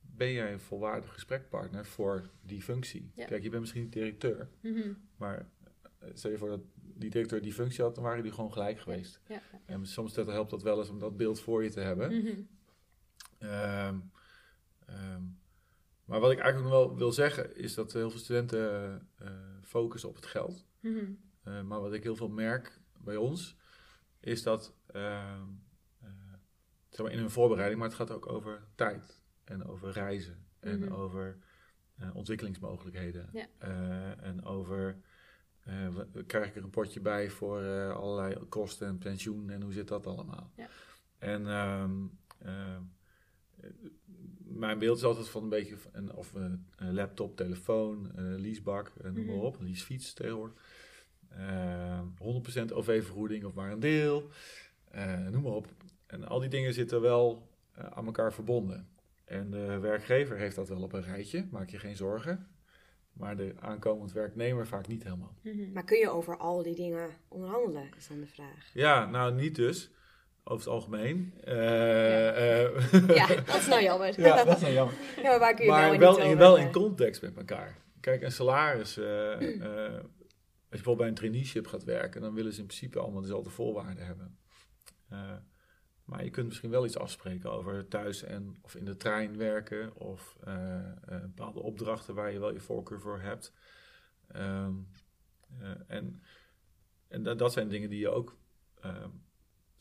[0.01, 3.11] ben jij een volwaardig gesprekpartner voor die functie.
[3.15, 3.25] Ja.
[3.25, 4.93] Kijk, je bent misschien niet directeur, Mhm.
[5.17, 5.49] maar
[5.99, 8.79] eh, stel je voor dat die directeur die functie had, dan waren jullie gewoon gelijk
[8.79, 9.19] geweest.
[9.27, 9.41] Ja.
[9.65, 12.17] En soms dat helpt dat wel eens om dat beeld voor je te hebben.
[12.17, 12.41] Mhm.
[13.37, 13.97] Ehm,
[16.11, 19.29] maar wat ik eigenlijk nog wel wil zeggen, is dat heel veel studenten eh,
[19.63, 20.65] focussen op het geld.
[20.79, 21.11] Mhm.
[21.43, 23.57] Eh, maar wat ik heel veel merk bij ons,
[24.19, 25.41] is dat, eh,
[26.89, 30.79] zeg maar in hun voorbereiding, maar het gaat ook over tijd en over reizen en
[30.79, 30.93] Mhm.
[30.93, 31.37] over
[31.97, 33.45] eh, ontwikkelingsmogelijkheden Ja.
[33.57, 34.97] Eh, en over,
[35.63, 35.87] eh,
[36.27, 39.87] krijg ik er een potje bij voor eh, allerlei kosten en pensioen en hoe zit
[39.87, 40.51] dat allemaal?
[40.55, 40.67] Ja.
[41.17, 42.05] En ehm,
[42.39, 42.81] ehm,
[43.59, 43.69] eh,
[44.53, 49.11] mijn beeld is altijd van een beetje een, of een, laptop, telefoon, eh, leasebak, eh,
[49.11, 50.55] noem maar op, een leasefiets tegenwoordig.
[51.37, 54.29] Eh, 100% OV-vergoeding of maar een deel,
[54.91, 55.67] eh, noem maar op.
[56.07, 58.87] En al die dingen zitten wel eh, aan elkaar verbonden.
[59.25, 62.47] En de werkgever heeft dat wel op een rijtje, maak je geen zorgen.
[63.13, 65.35] Maar de aankomend werknemer vaak niet helemaal.
[65.41, 65.71] Mhm.
[65.71, 68.73] Maar kun je over al die dingen onderhandelen, is dan de vraag.
[68.73, 69.91] Ja, nou niet dus,
[70.43, 71.33] over het algemeen.
[71.43, 74.21] Eh, eh, Ja, dat is nou jammer.
[74.21, 74.95] ja, dat is nou jammer.
[75.15, 77.37] Ja, maar waar kun je wel maar en wel, niet in, wel in context met
[77.37, 77.77] elkaar.
[77.99, 82.53] Kijk, een salaris, eh, eh, als je bijvoorbeeld bij een traineeship gaat werken, dan willen
[82.53, 84.37] ze in principe allemaal dezelfde voorwaarden hebben.
[85.09, 85.33] Eh,
[86.11, 89.95] maar je kunt misschien wel iets afspreken over thuis en of in de trein werken
[89.95, 93.53] of eh, eh, bepaalde opdrachten waar je wel je voorkeur voor hebt.
[94.27, 94.73] Ehm,
[95.59, 96.23] eh, en
[97.07, 98.37] en dat, dat zijn dingen die je ook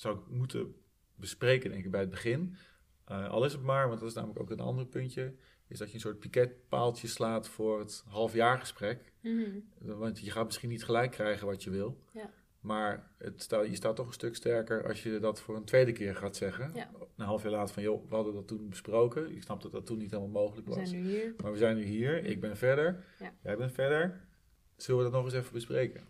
[0.00, 0.74] zou moeten
[1.14, 2.56] bespreken, denk ik, bij het begin.
[3.04, 5.34] Eh, al is het maar, want dat is namelijk ook een ander puntje,
[5.66, 9.12] is dat je een soort piketpaaltje slaat voor het halfjaargesprek.
[9.22, 9.58] Mhm.
[9.78, 12.04] Want je gaat misschien niet gelijk krijgen wat je wil.
[12.12, 12.30] Ja.
[12.60, 15.92] Maar het sta, je staat toch een stuk sterker als je dat voor een tweede
[15.92, 16.70] keer gaat zeggen.
[16.74, 16.90] Ja.
[17.16, 19.34] Een half jaar later van, joh, we hadden dat toen besproken.
[19.34, 20.88] Ik snap dat dat toen niet helemaal mogelijk We was.
[20.88, 21.34] zijn nu hier.
[21.42, 23.34] Maar we zijn nu hier, ik ben verder, Ja.
[23.42, 24.28] jij bent verder.
[24.76, 26.08] Zullen we dat nog eens even bespreken?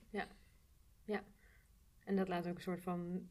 [2.10, 3.28] En dat laat ook een soort van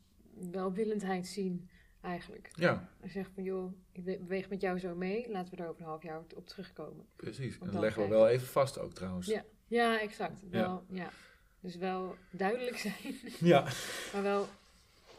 [0.51, 1.69] welwillendheid zien,
[2.01, 2.49] eigenlijk.
[2.55, 5.29] Ja, Hij zegt van, joh, ik be- beweeg met jou zo mee.
[5.31, 7.05] Laten we daar over een half jaar op terugkomen.
[7.15, 7.57] precies.
[7.59, 9.27] En dat leggen we wel even vast ook trouwens.
[9.27, 10.49] Ja, ja exact.
[10.49, 11.09] Wel, ja.
[11.59, 12.93] Dus wel duidelijk zijn,
[13.39, 13.61] Ja.
[14.13, 14.47] maar wel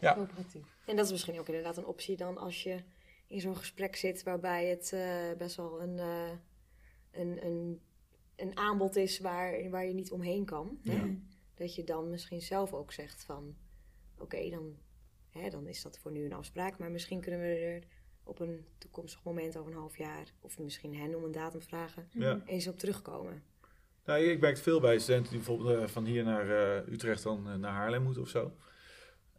[0.00, 0.14] Ja.
[0.14, 0.76] coöperatief.
[0.86, 2.82] En dat is misschien ook inderdaad een optie dan als je
[3.26, 6.30] in zo'n gesprek zit waarbij het eh, best wel een, eh,
[7.10, 7.80] een, een,
[8.36, 10.78] een aanbod is waar, waar je niet omheen kan.
[10.84, 10.92] hè?
[10.94, 11.08] Ja.
[11.54, 13.56] Dat je dan misschien zelf ook zegt van
[14.18, 14.76] oké, dan,
[15.32, 16.78] hè, dan is dat voor nu een afspraak.
[16.78, 17.82] Maar misschien kunnen we er
[18.24, 22.08] op een toekomstig moment over een half jaar, of misschien hen om een datum vragen,
[22.12, 22.42] Ja.
[22.46, 23.42] eens op terugkomen.
[24.04, 27.22] Nou, ik merk het veel bij studenten die bijvoorbeeld eh, van hier naar eh, Utrecht
[27.22, 28.52] dan eh, naar Haarlem moeten of zo.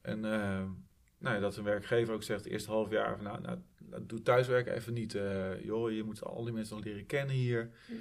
[0.01, 4.05] En nou, ja, dat een werkgever ook zegt, eerst half jaar, van, nou, nou, nou,
[4.05, 5.15] doe thuiswerken even niet.
[5.15, 7.71] eh, joh, je moet al die mensen nog leren kennen hier.
[7.87, 7.93] Hm.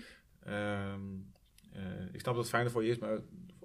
[0.48, 1.00] Ehm,
[1.72, 3.18] eh, ik snap dat het fijner voor je is, maar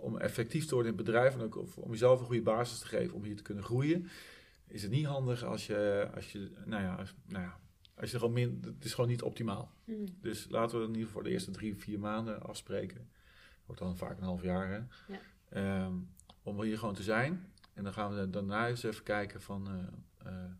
[0.05, 2.85] om effectief te worden in het bedrijf en ook om jezelf een goede basis te
[2.85, 4.07] geven om hier te kunnen groeien,
[4.67, 7.59] is het niet handig als je, als je nou ja, als, nou ja,
[7.95, 9.71] als je gewoon min, het is gewoon niet optimaal.
[9.83, 10.05] Mhm.
[10.21, 13.09] Dus laten we in ieder geval voor de eerste drie, vier maanden afspreken.
[13.65, 14.79] Wordt dan vaak een half jaar, hè?
[15.13, 15.19] Ja.
[15.49, 15.93] Ehm,
[16.43, 17.51] om hier gewoon te zijn.
[17.73, 19.67] En dan gaan we daarna eens even kijken van...
[19.67, 20.51] eh, eh,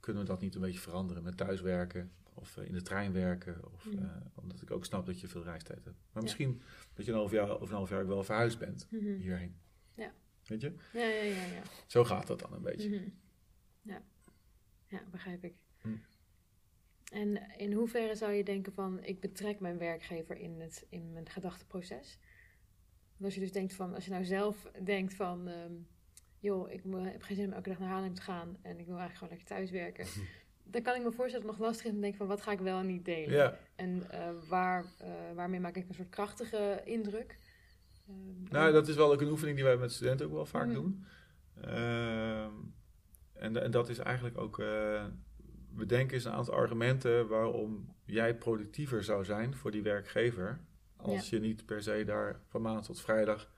[0.00, 2.12] kunnen we dat niet een beetje veranderen met thuiswerken...
[2.34, 3.72] of eh, in de trein werken.
[3.72, 4.04] Of, Mhm.
[4.04, 5.96] eh, omdat ik ook snap dat je veel reistijd hebt.
[5.96, 6.20] Maar Ja.
[6.20, 6.62] misschien
[6.94, 9.14] dat je een half jaar, over een half jaar wel verhuisd bent Mhm.
[9.16, 9.56] hierheen.
[9.94, 10.12] Ja.
[10.46, 10.74] Weet je?
[10.92, 11.62] Ja, ja, ja, ja.
[11.86, 12.88] Zo gaat dat dan een beetje.
[12.88, 13.08] Mhm.
[13.82, 14.02] Ja.
[14.86, 15.54] ja, begrijp ik.
[15.80, 15.88] Hm.
[17.12, 21.28] En in hoeverre zou je denken van, ik betrek mijn werkgever in, het, in mijn
[21.28, 22.18] gedachteproces?
[23.12, 25.72] Want Als je dus denkt van, als je nou zelf denkt van, ehm,
[26.38, 28.98] joh, ik heb geen zin om elke dag naar Haarlem te gaan en ik wil
[28.98, 30.06] eigenlijk gewoon lekker thuiswerken.
[30.64, 32.42] Dan kan ik me voorstellen dat het nog lastig is om te denken van, wat
[32.42, 33.34] ga ik wel en niet delen?
[33.36, 37.38] Ja, En eh, waar, eh, waarmee maak ik een soort krachtige indruk?
[38.08, 40.64] Ehm, Nou, dat is wel ook een oefening die wij met studenten ook wel vaak
[40.66, 40.74] Mhm.
[40.74, 41.04] doen.
[41.60, 42.52] Ehm,
[43.32, 45.04] en, en dat is eigenlijk ook, eh
[45.76, 50.60] bedenken eens een aantal argumenten waarom jij productiever zou zijn voor die werkgever.
[50.96, 53.50] Als je niet per se daar van maandag tot vrijdag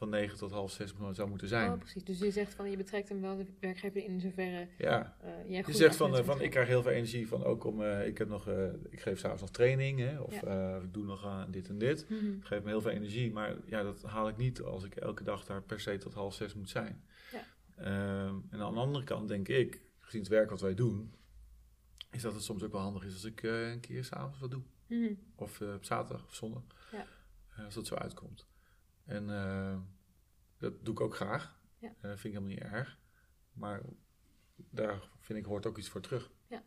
[0.00, 1.72] van 9 tot half 6 zou moeten zijn.
[1.72, 2.04] Oh, precies.
[2.04, 5.62] Dus je zegt van, je betrekt hem wel de werkgever in zoverre ja, eh jij
[5.66, 8.18] je zegt van, eh, van ik krijg heel veel energie van ook om, eh, ik,
[8.18, 8.48] heb nog,
[8.90, 10.76] ik geef s'avonds nog training hè, of Ja.
[10.76, 12.06] ik doe nog dit en dit.
[12.08, 15.24] Het geeft me heel veel energie, maar ja, dat haal ik niet als ik elke
[15.24, 17.04] dag daar per se tot half zes moet zijn.
[17.32, 17.44] Ja.
[17.76, 21.14] Ehm, en aan de andere kant denk ik, gezien het werk wat wij doen,
[22.10, 24.62] is dat het soms ook wel handig is als ik een keer s'avonds wat doe.
[24.86, 25.12] Mhm.
[25.34, 26.62] Of op zaterdag of zondag.
[26.92, 27.06] Ja.
[27.64, 28.49] Als dat zo uitkomt.
[29.10, 29.78] En eh,
[30.58, 31.60] dat doe ik ook graag.
[31.78, 31.88] Ja.
[31.88, 32.98] Eh, vind ik helemaal niet erg.
[33.52, 33.82] maar
[34.56, 36.30] daar vind ik hoort ook iets voor terug.
[36.46, 36.62] Ja.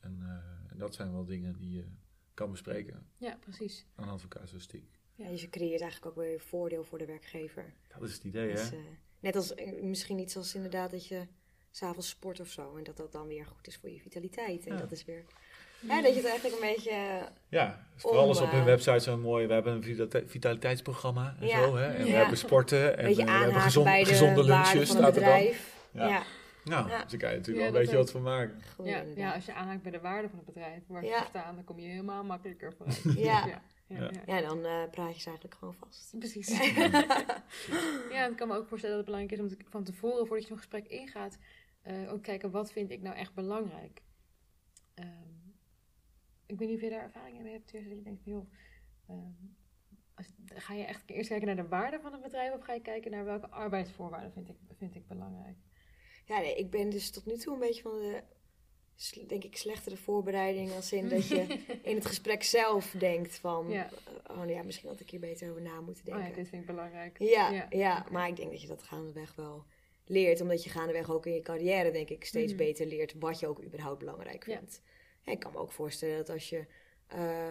[0.00, 1.86] En, uh, en dat zijn wel dingen die je
[2.34, 3.06] kan bespreken.
[3.16, 3.86] Ja, precies.
[3.94, 4.90] Aan de hand van casuïstiek.
[5.14, 7.74] Ja, dus je creëert eigenlijk ook weer voordeel voor de werkgever.
[7.88, 8.76] Dat is het idee, dus, hè?
[8.76, 8.84] Uh,
[9.20, 11.26] net als misschien iets als inderdaad dat je
[11.70, 12.76] s'avonds sport of zo.
[12.76, 14.66] En dat dat dan weer goed is voor je vitaliteit.
[14.66, 15.24] En dat is weer
[15.88, 17.28] ja, dat je het eigenlijk een beetje.
[17.48, 19.46] Ja, vooral als op hun website zo mooi.
[19.46, 21.76] We hebben een vitaliteitsprogramma en zo.
[21.76, 21.86] Hè?
[21.86, 22.98] En we hebben sporten.
[22.98, 24.88] En we hebben gezond, gezonde lunches.
[24.88, 25.42] Staat er dan.
[25.90, 26.22] Ja.
[26.64, 28.62] Nou, dus daar kan je natuurlijk wel een beetje wat van maken.
[28.82, 31.64] ja, ja, als je aanhaakt bij de waarde van het bedrijf waar ze staan, dan
[31.64, 33.02] kom je helemaal makkelijker vooruit.
[33.28, 33.62] ja.
[33.88, 34.40] Ja, ja.
[34.40, 36.18] dan uh, praat je ze eigenlijk gewoon vast.
[36.18, 36.58] Precies.
[38.10, 40.26] ja, en ik kan me ook voorstellen dat het belangrijk is om te, van tevoren,
[40.26, 41.38] voordat je een gesprek ingaat,
[41.86, 44.02] uh, ook kijken wat vind ik nou echt belangrijk.
[44.94, 45.35] Um,
[46.46, 48.50] ik weet niet of je daar ervaring mee hebt, dat je denkt, joh,
[49.10, 49.56] um,
[50.14, 52.80] als, ga je echt eerst kijken naar de waarde van het bedrijf of ga je
[52.80, 55.56] kijken naar welke arbeidsvoorwaarden vind ik, vind ik belangrijk?
[56.24, 58.22] Ja, nee, ik ben dus tot nu toe een beetje van de,
[59.26, 60.72] denk ik, slechtere voorbereiding.
[60.72, 61.46] Als in dat je
[61.82, 63.88] in het gesprek zelf denkt van, ja.
[64.30, 66.22] oh ja, misschien had ik hier beter over na moeten denken.
[66.22, 67.18] Oh ja, dit vind ik belangrijk.
[67.18, 69.64] Ja, ja, ja, maar ik denk dat je dat gaandeweg wel
[70.04, 70.40] leert.
[70.40, 72.62] Omdat je gaandeweg ook in je carrière, denk ik, steeds mhm.
[72.62, 74.82] beter leert wat je ook überhaupt belangrijk vindt.
[75.32, 76.66] Ik kan me ook voorstellen dat als je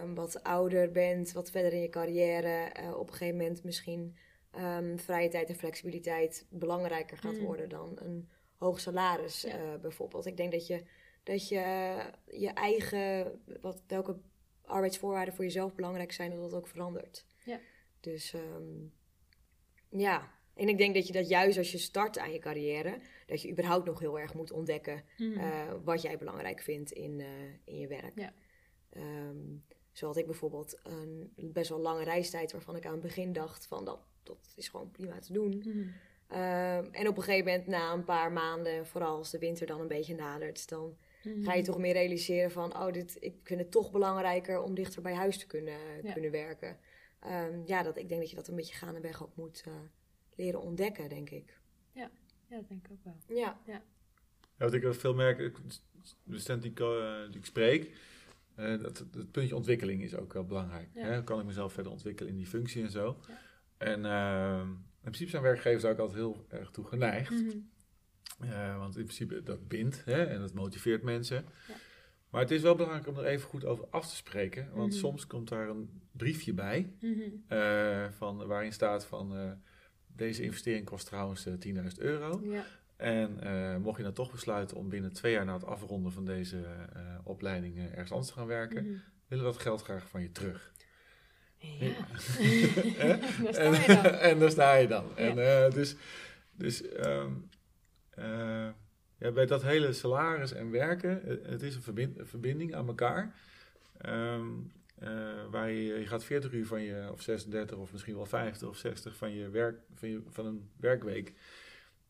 [0.02, 4.16] um, wat ouder bent, wat verder in je carrière, uh, op een gegeven moment misschien
[4.58, 7.44] um, vrije tijd en flexibiliteit belangrijker gaat mhm.
[7.44, 10.26] worden dan een hoog salaris uh, bijvoorbeeld.
[10.26, 10.82] Ik denk dat je,
[11.22, 14.16] dat je je eigen, wat, welke
[14.64, 17.26] arbeidsvoorwaarden voor jezelf belangrijk zijn, dat dat ook verandert.
[17.44, 17.60] Ja.
[18.00, 18.92] Dus um,
[19.88, 23.42] ja, en ik denk dat je dat juist als je start aan je carrière, dat
[23.42, 25.32] je überhaupt nog heel erg moet ontdekken mm.
[25.32, 27.26] uh, wat jij belangrijk vindt in, uh,
[27.64, 28.18] in je werk.
[28.18, 28.32] Ja.
[28.96, 33.32] Um, zo had ik bijvoorbeeld een best wel lange reistijd waarvan ik aan het begin
[33.32, 35.62] dacht van dat, dat is gewoon prima te doen.
[35.64, 35.92] Mm.
[36.30, 39.80] Um, en op een gegeven moment, na een paar maanden, vooral als de winter dan
[39.80, 41.44] een beetje nadert, dan mm.
[41.44, 45.02] ga je toch meer realiseren van, oh, dit, ik vind het toch belangrijker om dichter
[45.02, 46.12] bij huis te kunnen, ja.
[46.12, 46.78] kunnen werken.
[47.26, 49.74] Um, ja, dat, ik denk dat je dat een beetje gaandeweg ook moet, uh,
[50.36, 51.60] leren ontdekken, denk ik.
[51.92, 52.10] Ja,
[52.48, 53.36] ja dat denk ik ook wel.
[53.36, 53.60] Ja.
[53.66, 53.82] ja.
[54.56, 55.38] ja wat ik veel merk,
[56.22, 57.92] de student die, uh, die ik spreek,
[58.56, 60.88] uh, dat het puntje ontwikkeling is ook wel belangrijk.
[60.94, 61.04] Ja.
[61.04, 61.24] Hè?
[61.24, 63.16] Kan ik mezelf verder ontwikkelen in die functie en zo?
[63.28, 63.38] Ja.
[63.76, 67.30] En uh, in principe zijn werkgevers ook altijd heel erg toe geneigd.
[67.30, 67.70] Mm -hmm.
[68.48, 70.24] uh, want in principe dat bindt hè?
[70.24, 71.44] en dat motiveert mensen.
[71.68, 71.74] Ja.
[72.30, 74.64] Maar het is wel belangrijk om er even goed over af te spreken.
[74.64, 74.98] Want mm -hmm.
[74.98, 76.92] soms komt daar een briefje bij.
[77.00, 77.14] Mm
[77.48, 78.12] -hmm.
[78.12, 79.58] van, waarin staat van
[80.16, 81.52] deze investering kost trouwens 10.000
[81.98, 82.40] euro.
[82.44, 82.64] Ja.
[82.96, 86.24] En uh, mocht je dan toch besluiten om binnen twee jaar na het afronden van
[86.24, 89.02] deze uh, opleiding uh, ergens anders te gaan werken, mm -hmm.
[89.28, 90.72] willen we dat geld graag van je terug.
[91.58, 91.86] Ja.
[93.64, 93.74] en,
[94.30, 95.04] en daar sta je dan.
[95.16, 95.36] Ja.
[95.36, 95.96] En, dus
[96.56, 97.48] dus um,
[99.18, 103.34] ja, bij dat hele salaris en werken, het is een, verbind, een verbinding aan elkaar.
[104.06, 104.72] Um,
[105.50, 108.76] waar je, je gaat 40 uur van je, of 36 of misschien wel 50 of
[108.76, 111.34] 60 van je werk, van, je, van een werkweek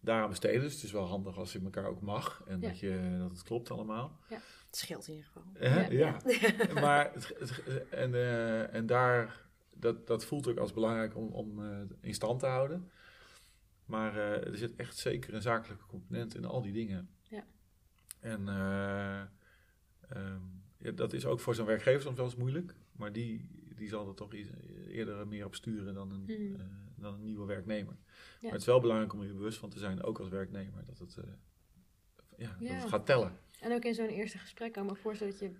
[0.01, 0.61] daaraan besteden.
[0.61, 2.69] Dus het is wel handig als je elkaar ook mag en ja.
[2.69, 4.19] dat, je, dat het klopt allemaal.
[4.29, 5.53] Ja, het scheelt in ieder geval.
[5.61, 6.17] Uh, ja,
[6.75, 6.81] ja.
[6.81, 11.59] maar het, het, en, uh, en daar, dat, dat voelt ook als belangrijk om, om
[11.59, 12.91] uh, in stand te houden.
[13.85, 17.09] Maar er zit echt zeker een zakelijke component in al die dingen.
[17.23, 17.45] Ja.
[18.21, 18.49] En
[20.17, 22.75] um, ja, dat is ook voor zo'n werkgever soms wel eens moeilijk.
[22.93, 24.33] Maar die, die zal er toch
[24.89, 26.57] eerder meer op sturen dan een, mm.
[26.97, 27.97] dan een nieuwe werknemer.
[27.97, 28.17] Ja.
[28.41, 30.99] Maar het is wel belangrijk om je bewust van te zijn, ook als werknemer, dat
[30.99, 31.25] het, uh,
[32.37, 32.73] ja, ja.
[32.73, 33.39] dat het gaat tellen.
[33.61, 35.51] En ook in zo'n eerste gesprek kan ik me voorstellen dat je,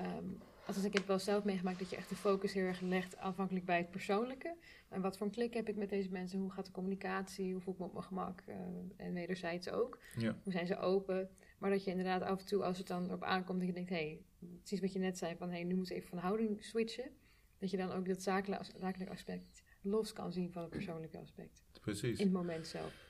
[0.00, 3.16] um, althans ik heb wel zelf meegemaakt, dat je echt de focus heel erg legt
[3.16, 4.56] aanvankelijk bij het persoonlijke.
[4.88, 6.38] En wat voor een klik heb ik met deze mensen?
[6.38, 7.52] Hoe gaat de communicatie?
[7.52, 8.42] Hoe voel ik me op mijn gemak?
[8.48, 8.54] Uh,
[8.96, 9.98] en wederzijds ook.
[10.16, 10.36] Ja.
[10.42, 11.30] Hoe zijn ze open?
[11.58, 13.90] Maar dat je inderdaad af en toe, als het dan op aankomt, dat je denkt,
[13.90, 16.18] hé, hey, precies wat je net zei, van hé, hey, nu moet je even van
[16.18, 17.10] houding switchen.
[17.58, 21.64] Dat je dan ook dat zakelijke aspect los kan zien van het persoonlijke aspect.
[21.80, 22.18] Precies.
[22.18, 23.06] In het moment zelf.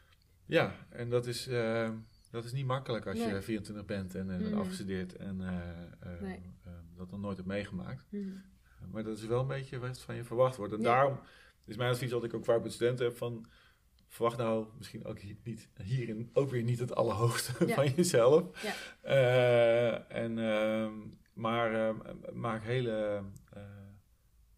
[0.46, 1.90] Ja, en dat is, uh,
[2.30, 3.34] dat is niet makkelijk als nee.
[3.34, 4.58] je 24 bent en uh, mm.
[4.58, 6.40] afgestudeerd en uh, nee.
[6.96, 8.06] dat nog nooit hebt meegemaakt.
[8.10, 8.42] Mm.
[8.90, 10.72] maar dat is wel een beetje wat van je verwacht wordt.
[10.72, 10.84] En ja.
[10.84, 11.20] daarom
[11.64, 13.46] is mijn advies dat ik ook vaak met studenten heb van...
[14.08, 17.74] Verwacht nou misschien ook niet, hierin ook weer niet het allerhoogste ja.
[17.74, 18.62] van jezelf.
[18.62, 20.06] Ja.
[20.08, 20.92] en, ehm,
[21.32, 21.94] maar
[22.32, 23.22] maak hele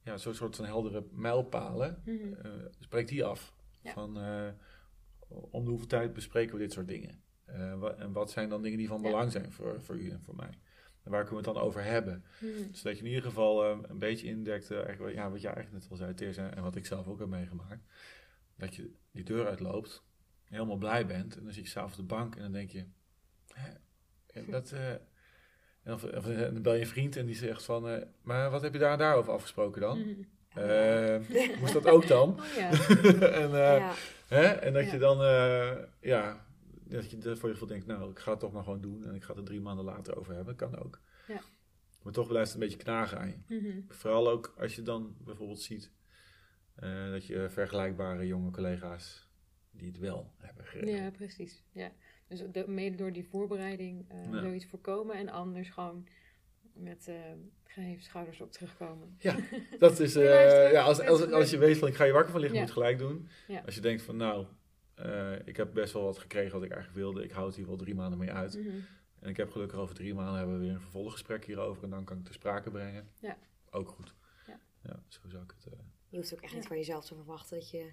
[0.03, 2.03] ja, zo'n soort van heldere mijlpalen.
[2.05, 2.37] Mm -hmm.
[2.47, 3.55] uh, spreek die af.
[3.83, 3.93] Ja.
[3.93, 4.19] Van
[5.29, 7.23] om de hoeveel tijd bespreken we dit soort dingen?
[7.97, 10.51] En wat zijn dan dingen die van belang zijn voor, voor u en voor mij?
[11.03, 12.25] En waar kunnen we het dan over hebben?
[12.41, 12.73] Mhm.
[12.73, 16.15] Zodat je in ieder geval een beetje indekt, ja, wat jij eigenlijk net al zei,
[16.15, 17.85] Teers, en wat ik zelf ook heb meegemaakt.
[18.61, 20.05] Dat je die deur uitloopt
[20.45, 21.37] helemaal blij bent.
[21.37, 22.85] En dan zit je s'avonds op de bank en dan denk je,
[23.53, 24.73] hè, dat...
[25.85, 28.63] Uh, of, of, dan bel je een vriend en die zegt van, uh, maar wat
[28.63, 29.99] heb je daar en daarover afgesproken dan?
[29.99, 30.29] Mm.
[30.59, 32.41] Uh, moest dat ook dan?
[32.41, 32.71] Oh, ja.
[33.43, 33.95] en, ja.
[34.29, 34.45] Hè?
[34.45, 35.17] en dat je dan,
[36.01, 36.47] ja,
[36.85, 39.15] dat je voor je gevoel denkt, nou, ik ga het toch maar gewoon doen en
[39.15, 41.01] ik ga het er drie maanden later over hebben, kan ook.
[41.29, 41.41] Ja.
[42.03, 43.55] Maar toch blijft het een beetje knagen aan je.
[43.55, 43.85] Mm-hmm.
[43.89, 45.91] Vooral ook als je dan bijvoorbeeld ziet
[47.11, 49.31] dat je vergelijkbare jonge collega's
[49.71, 50.95] die het wel hebben gedaan.
[50.95, 51.65] Ja, precies.
[51.73, 51.93] Ja.
[52.29, 54.41] Dus de, mede door die voorbereiding uh, ja.
[54.41, 56.07] zoiets voorkomen en anders gewoon
[56.73, 57.15] met uh,
[57.65, 59.17] geheven schouders op terugkomen.
[59.19, 59.37] Ja,
[59.79, 62.41] dat is, uh, ja, als, als, als, je weet van ik ga je wakker van
[62.41, 63.29] liggen, moet gelijk doen.
[63.49, 63.63] Ja.
[63.65, 64.47] Als je denkt van nou,
[65.45, 67.77] ik heb best wel wat gekregen wat ik eigenlijk wilde, ik hou het hier wel
[67.77, 68.57] drie maanden mee uit.
[68.57, 68.85] Mm -hmm.
[69.21, 72.05] En ik heb gelukkig over drie maanden hebben we weer een vervolggesprek hierover en dan
[72.05, 73.09] kan ik te sprake brengen.
[73.19, 73.37] Ja.
[73.71, 74.15] Ook goed.
[74.47, 75.73] Ja, ja zo zou ik het...
[76.11, 77.93] je hoeft ook echt niet van jezelf te verwachten dat je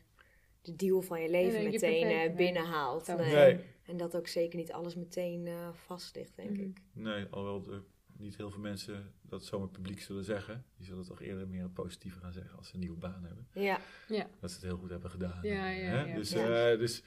[0.62, 3.08] de deal van je leven nee, meteen uh, binnenhaalt.
[3.08, 3.60] Nee.
[3.84, 6.64] En dat ook zeker niet alles meteen uh, vast ligt, denk mm.
[6.64, 6.82] ik.
[6.94, 7.84] Nee, alhoewel er
[8.18, 10.66] niet heel veel mensen dat zomaar publiek zullen zeggen.
[10.78, 13.48] Die zullen toch eerder meer het positieve gaan zeggen als ze een nieuwe baan hebben.
[13.54, 13.80] Ja.
[14.08, 14.28] ja.
[14.40, 15.40] Dat ze het heel goed hebben gedaan.
[15.42, 16.16] Ja, ja, ja.
[16.16, 16.46] Dus, uh,
[16.80, 17.04] dus,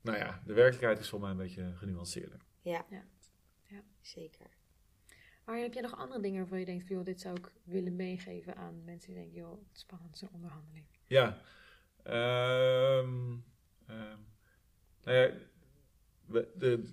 [0.00, 2.40] nou ja, de werkelijkheid is voor mij een beetje genuanceerder.
[2.60, 3.04] Ja, ja.
[3.66, 3.82] ja.
[4.00, 4.46] zeker.
[5.44, 8.56] Maar heb jij nog andere dingen waarvan je denkt, joh, dit zou ik willen meegeven
[8.56, 10.84] aan mensen die denken, joh, het spannend, zo'n onderhandeling?
[11.06, 11.40] Ja,
[12.06, 13.44] Um,
[15.04, 15.30] nou ja,
[16.54, 16.92] de,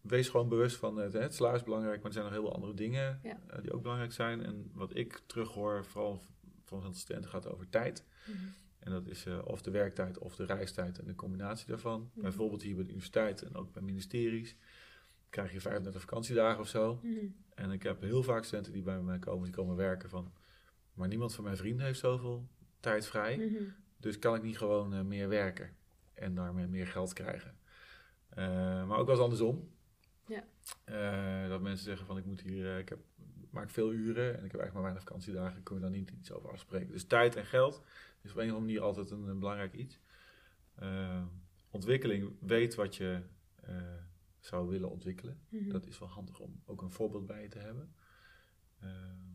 [0.00, 2.54] wees gewoon bewust van het, het salaris is belangrijk, maar er zijn nog heel veel
[2.54, 3.32] andere dingen uh,
[3.62, 4.44] die ook belangrijk zijn.
[4.44, 6.22] En wat ik terughoor, vooral
[6.64, 8.04] van studenten, gaat over tijd.
[8.26, 8.52] Mm -hmm.
[8.78, 12.00] En dat is uh, of de werktijd of de reistijd en de combinatie daarvan.
[12.00, 12.22] Mm -hmm.
[12.22, 14.56] Bijvoorbeeld hier bij de universiteit en ook bij ministeries
[15.30, 17.00] krijg je 35 vakantiedagen of zo.
[17.02, 17.34] Mm -hmm.
[17.54, 20.32] En ik heb heel vaak studenten die bij mij komen, die komen werken van...
[20.94, 22.48] maar niemand van mijn vrienden heeft zoveel
[22.80, 23.50] tijd vrij.
[23.96, 25.76] Dus kan ik niet gewoon uh, meer werken
[26.14, 27.58] en daarmee meer geld krijgen.
[28.30, 29.70] Uh, maar ook wel eens andersom.
[30.26, 30.44] Ja.
[31.44, 32.98] Uh, dat mensen zeggen van ik moet hier, ik heb,
[33.50, 35.62] maak veel uren en ik heb eigenlijk maar weinig vakantiedagen.
[35.62, 36.92] Kunnen we daar niet iets over afspreken.
[36.92, 37.82] Dus tijd en geld
[38.22, 40.00] is op een of andere manier altijd een, een belangrijk iets.
[41.70, 43.22] ontwikkeling, weet wat je
[44.40, 45.40] zou willen ontwikkelen.
[45.48, 45.72] Mm -hmm.
[45.72, 47.94] Dat is wel handig om ook een voorbeeld bij je te hebben.
[48.82, 48.90] Uh,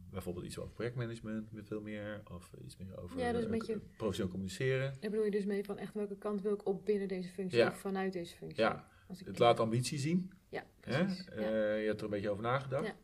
[0.10, 2.22] bijvoorbeeld iets over projectmanagement, met veel meer.
[2.32, 4.96] Of iets meer over ja, dus professioneel communiceren.
[5.00, 7.60] Daar bedoel je dus mee van echt welke kant wil ik op binnen deze functie
[7.60, 7.68] ja.
[7.68, 8.64] of vanuit deze functie?
[8.64, 10.32] Ja, het laat ambitie zien.
[10.50, 11.28] Ja, precies.
[11.30, 11.36] Uh,
[11.82, 12.86] je hebt er een beetje over nagedacht.
[12.86, 12.96] Ja.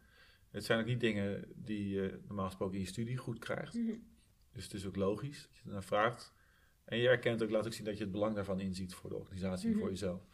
[0.52, 3.74] Het zijn ook niet dingen die je normaal gesproken in je studie goed krijgt.
[3.74, 4.10] Mm -hmm.
[4.52, 6.34] Dus het is ook logisch dat je ernaar vraagt.
[6.84, 9.16] En je erkent ook, laat ook zien dat je het belang daarvan inziet voor de
[9.16, 9.82] organisatie en mm -hmm.
[9.82, 10.28] voor jezelf.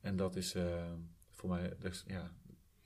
[0.00, 0.92] En dat is uh,
[1.30, 2.32] voor mij, dus, ja,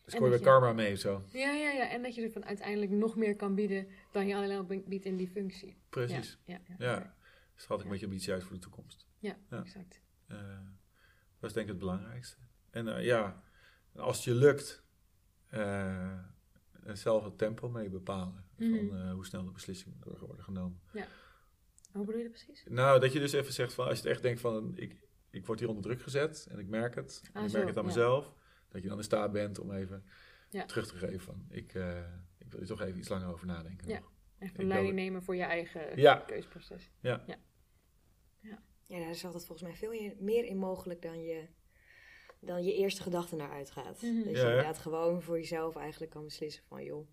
[0.04, 1.24] dus gooi je karma mee zo.
[1.32, 1.90] Ja, ja, ja.
[1.90, 5.16] En dat je ervan uiteindelijk nog meer kan bieden dan je alleen al biedt in
[5.16, 5.76] die functie.
[5.88, 6.38] Precies.
[6.44, 6.90] Ja, ja, ja.
[6.92, 7.14] ja.
[7.54, 9.06] Dus had ik een beetje ambitie uit voor de toekomst.
[9.18, 10.00] Ja, exact.
[10.28, 10.38] Uh,
[11.38, 12.36] dat is denk ik het belangrijkste.
[12.70, 13.42] En uh, ja,
[13.96, 14.82] als het je lukt,
[15.54, 16.18] uh,
[16.92, 18.44] zelf het tempo mee bepalen.
[18.56, 18.88] Mm -hmm.
[18.88, 20.80] Van hoe snel de beslissingen worden genomen.
[20.92, 21.06] Ja.
[21.92, 22.64] Hoe bedoel je dat precies?
[22.68, 24.96] Nou, dat je dus even zegt van, als je echt denkt van, ik,
[25.34, 27.22] ik word hier onder druk gezet en ik merk het.
[27.32, 28.32] En ah, ik merk het aan mezelf
[28.68, 30.04] dat je dan in staat bent om even
[30.50, 30.64] ja.
[30.64, 31.98] terug te geven van ik, uh,
[32.38, 33.88] ik wil er toch even iets langer over nadenken.
[33.88, 34.02] Ja,
[34.38, 36.14] echt een leiding nemen voor je eigen ja.
[36.16, 36.90] keusproces.
[37.00, 37.22] Ja.
[37.26, 37.36] ja.
[38.40, 38.62] Ja.
[38.86, 41.48] ja, daar is altijd volgens mij veel meer in mogelijk dan je,
[42.40, 44.02] dan je eerste gedachte naar uitgaat.
[44.02, 44.24] Mm -hmm.
[44.24, 47.08] Dat je inderdaad gewoon voor jezelf eigenlijk kan beslissen van joh,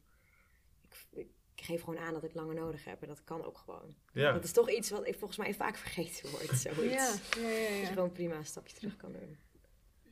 [0.81, 1.31] ik, ik
[1.63, 3.01] geef gewoon aan dat ik langer nodig heb.
[3.01, 3.95] En dat kan ook gewoon.
[4.13, 4.31] Ja.
[4.31, 6.57] Dat is toch iets wat ik volgens mij vaak vergeten wordt.
[6.75, 7.19] Zoiets.
[7.35, 7.69] Ja, ja, ja, ja.
[7.69, 9.37] Dat je gewoon prima een stapje terug kan doen.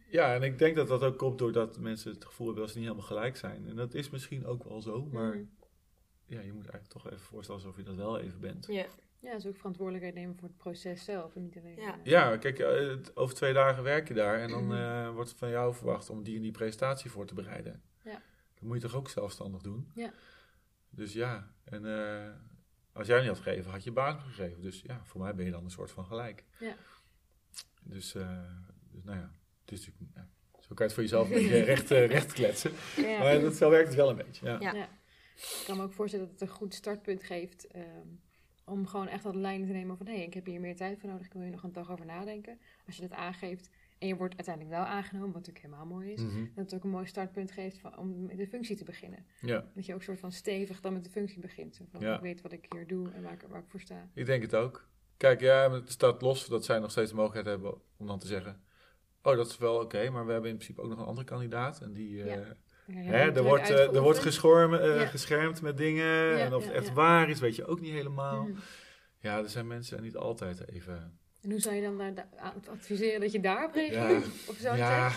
[0.09, 2.79] Ja, en ik denk dat dat ook komt doordat mensen het gevoel hebben dat ze
[2.79, 3.67] niet helemaal gelijk zijn.
[3.67, 5.49] En dat is misschien ook wel zo, maar mm.
[6.25, 8.65] ja, je moet eigenlijk toch even voorstellen alsof je dat wel even bent.
[8.65, 8.85] Ja,
[9.19, 11.75] ja dus ook verantwoordelijkheid nemen voor het proces zelf en niet alleen...
[11.75, 15.33] Ja, uh, ja kijk, uh, over twee dagen werk je daar en dan uh, wordt
[15.37, 17.81] van jou verwacht om die en die presentatie voor te bereiden.
[18.03, 18.21] Ja.
[18.53, 19.91] Dat moet je toch ook zelfstandig doen?
[19.95, 20.13] Ja.
[20.89, 21.83] Dus ja, en
[22.91, 24.61] als jij niet had gegeven, had je baas gegeven.
[24.61, 26.43] Dus ja, voor mij ben je dan een soort van gelijk.
[26.59, 26.75] Ja.
[27.81, 28.11] Dus,
[28.91, 30.27] dus nou ja, het is natuurlijk, ja,
[30.59, 32.71] zo kan je het voor jezelf een beetje recht, uh, recht kletsen.
[32.95, 33.19] Ja.
[33.19, 34.45] Maar dat, zo werkt het wel een beetje.
[34.45, 34.59] Ja.
[34.59, 34.89] ja.
[35.35, 38.21] Ik kan me ook voorstellen dat het een goed startpunt geeft um,
[38.65, 40.99] om gewoon echt dat lijn te nemen van hé, hey, ik heb hier meer tijd
[40.99, 42.59] voor nodig, ik wil hier nog een dag over nadenken.
[42.85, 46.21] Als je dat aangeeft en je wordt uiteindelijk wel aangenomen, wat natuurlijk helemaal mooi is,
[46.21, 49.25] mm dat het ook een mooi startpunt geeft van, om met de functie te beginnen.
[49.41, 49.65] Ja.
[49.75, 51.81] Dat je ook soort van stevig dan met de functie begint.
[51.91, 52.15] Van, ja.
[52.15, 54.09] Ik weet wat ik hier doe en waar ik, waar ik voor sta.
[54.13, 54.87] Ik denk het ook.
[55.17, 58.27] Kijk, ja, het staat los dat zij nog steeds de mogelijkheid hebben om dan te
[58.27, 58.61] zeggen
[59.21, 61.81] Oh, dat is wel oké, maar we hebben in principe ook nog een andere kandidaat.
[61.81, 62.37] En die, ja.
[62.87, 65.05] Uh, hè, er, wordt, uh, er wordt geschormen, uh, ja.
[65.05, 66.39] geschermd met dingen.
[66.39, 68.43] en of het echt waar is, weet je ook niet helemaal.
[68.43, 68.55] Mm.
[69.19, 72.27] Ja, er zijn mensen niet altijd even En hoe zou je dan daar
[72.69, 74.25] adviseren dat je daarop reageert?
[74.25, 75.11] Ja, of zo ja,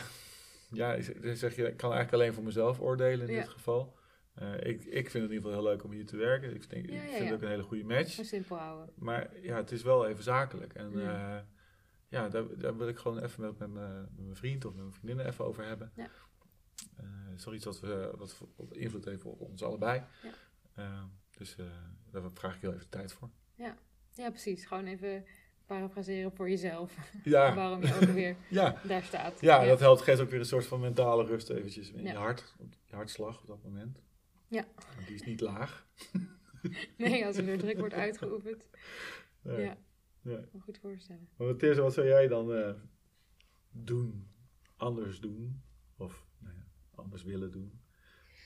[0.72, 1.00] ja,
[1.34, 3.96] zeg je, ik kan eigenlijk alleen voor mezelf oordelen in dit geval.
[4.42, 6.54] Uh, ik, ik vind het in ieder geval heel leuk om hier te werken.
[6.54, 8.24] Ik, denk, ik vind het ook een hele goede match.
[8.24, 8.94] simpel houden.
[8.94, 10.74] Maar ja, het is wel even zakelijk.
[10.74, 11.42] En ja, uh,
[12.08, 13.70] ja daar, daar, wil ik gewoon even met, met,
[14.16, 15.92] mijn vriend of met mijn vriendinnen even over hebben.
[15.94, 16.08] Ja.
[17.00, 18.36] Uh, het is toch iets wat, we, wat
[18.70, 20.02] invloed heeft op ons allebei.
[20.74, 21.08] Ja.
[21.30, 21.56] dus
[22.10, 23.30] daar vraag ik heel even tijd voor.
[23.54, 23.76] Ja.
[24.12, 24.66] ja, precies.
[24.66, 25.24] Gewoon even
[25.66, 26.96] parafraseren voor jezelf.
[27.24, 27.54] Ja.
[27.54, 28.80] Waarom je ook weer ja.
[28.84, 29.40] daar staat.
[29.40, 32.54] Ja, dat helpt, geeft ook weer een soort van mentale rust eventjes in je hart.
[32.84, 34.02] Je hartslag op dat moment.
[34.48, 34.64] Ja.
[34.94, 35.86] Want die is niet laag.
[36.96, 38.68] nee, als er weer druk wordt uitgeoefend.
[39.42, 39.58] Ja.
[39.58, 39.76] ja.
[40.22, 40.40] ja.
[40.60, 41.28] goed voorstellen.
[41.36, 42.70] Maar Matthias, wat zou jij dan uh,
[43.70, 44.26] doen?
[44.76, 45.62] Anders doen?
[45.96, 47.80] Of nou ja, anders willen doen?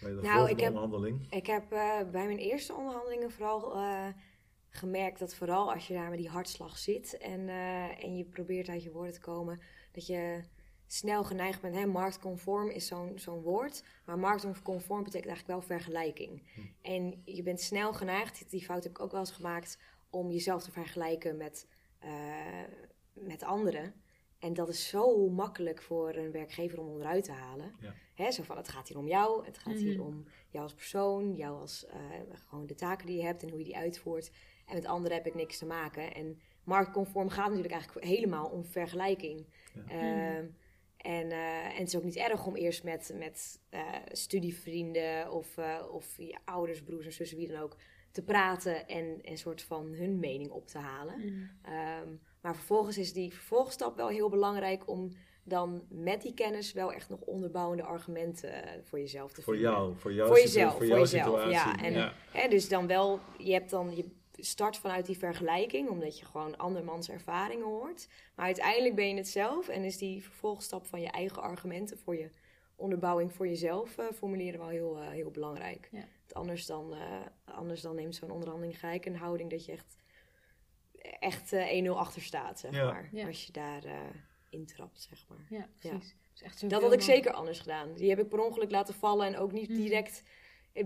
[0.01, 1.33] Bij de nou, ik heb, onderhandeling?
[1.33, 3.77] Ik heb uh, bij mijn eerste onderhandelingen vooral...
[3.77, 4.09] Uh,
[4.77, 8.69] gemerkt dat vooral als je daar met die hartslag zit en, uh, en je probeert
[8.69, 9.61] uit je woorden te komen,
[9.93, 10.43] dat je
[10.87, 11.75] snel geneigd bent.
[11.75, 16.43] Hè, marktconform is zo'n zo'n woord, maar marktconform betekent eigenlijk wel vergelijking.
[16.55, 16.61] Hm.
[16.83, 19.79] En je bent snel geneigd, die fout heb ik ook wel eens gemaakt,
[20.11, 21.69] om jezelf te vergelijken met,
[22.05, 22.11] uh,
[23.13, 23.95] met anderen.
[24.39, 27.75] En dat is zo makkelijk voor een werkgever om onderuit te halen.
[27.81, 27.95] Ja.
[28.15, 30.07] Hè, zo van, het gaat hier om jou, het gaat hier mhm.
[30.07, 31.95] om jou als persoon, jou als uh,
[32.49, 34.31] gewoon de taken die je hebt en hoe je die uitvoert.
[34.67, 36.15] En met anderen heb ik niks te maken.
[36.15, 39.47] En marktconform gaat natuurlijk eigenlijk helemaal om vergelijking.
[39.89, 40.45] Ehm,
[40.97, 43.81] en, uh, en het is ook niet erg om eerst met, met uh,
[44.13, 47.77] studievrienden of, uh, of je ouders, broers en zussen, wie dan ook,
[48.11, 51.19] te praten en een soort van hun mening op te halen.
[51.19, 51.51] Mm.
[51.63, 52.09] Ehm,
[52.41, 57.09] maar vervolgens is die vervolgstap wel heel belangrijk om dan met die kennis wel echt
[57.09, 59.73] nog onderbouwende argumenten voor jezelf te voor vinden.
[59.73, 61.83] Jou, voor jou, voor jezelf, voor, voor jezelf, ja.
[61.83, 62.13] En, ja.
[62.33, 64.05] Hè, dus dan wel, je hebt dan je
[64.45, 68.09] start vanuit die vergelijking, omdat je gewoon andermans ervaringen hoort.
[68.35, 72.17] Maar uiteindelijk ben je het zelf en is die vervolgstap van je eigen argumenten voor
[72.17, 72.31] je
[72.77, 75.89] onderbouwing voor jezelf uh, formuleren wel heel, uh, heel belangrijk.
[75.93, 76.05] Ja.
[76.33, 77.01] Anders, dan, uh,
[77.45, 79.97] anders dan neemt zo'n onderhandeling gelijk een houding dat je echt,
[81.19, 83.11] echt 1-0 achter staat, zeg maar.
[83.27, 83.83] Als je daar
[84.49, 85.47] intrapt, zeg maar.
[85.59, 86.15] Ja, precies.
[86.43, 87.95] Echt dat had ik zeker anders gedaan.
[87.95, 89.77] Die heb ik per ongeluk laten vallen en ook niet mm.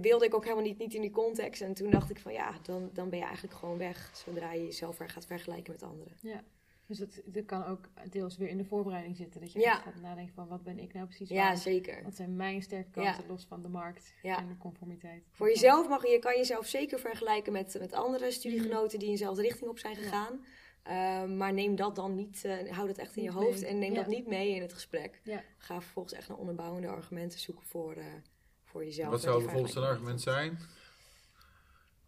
[0.01, 1.63] Wilde ik ook helemaal niet, niet in die context.
[1.63, 4.65] En toen dacht ik van ja, dan, dan ben je eigenlijk gewoon weg zodra je
[4.65, 6.13] jezelf gaat vergelijken met anderen.
[6.21, 6.45] Ja,
[6.87, 9.41] dus dat, dat kan ook deels weer in de voorbereiding zitten.
[9.41, 9.75] Dat je ja.
[9.75, 12.03] gaat nadenken van wat ben ik nou precies Ja, zeker.
[12.03, 15.25] Wat zijn mijn sterke kanten los van de markt en de conformiteit.
[15.31, 19.43] Voor jezelf mag je, kan jezelf zeker vergelijken met, met andere studiegenoten die in dezelfde
[19.43, 20.45] richting op zijn gegaan.
[20.83, 23.95] Ehm, maar neem dat dan niet, uh, hou dat echt in je hoofd en neem
[23.95, 25.21] dat niet mee in het gesprek.
[25.59, 28.05] Ga vervolgens echt naar onderbouwende argumenten zoeken voor, uh,
[28.71, 29.11] voor jezelf.
[29.11, 30.59] Wat zou bijvoorbeeld een argument zijn?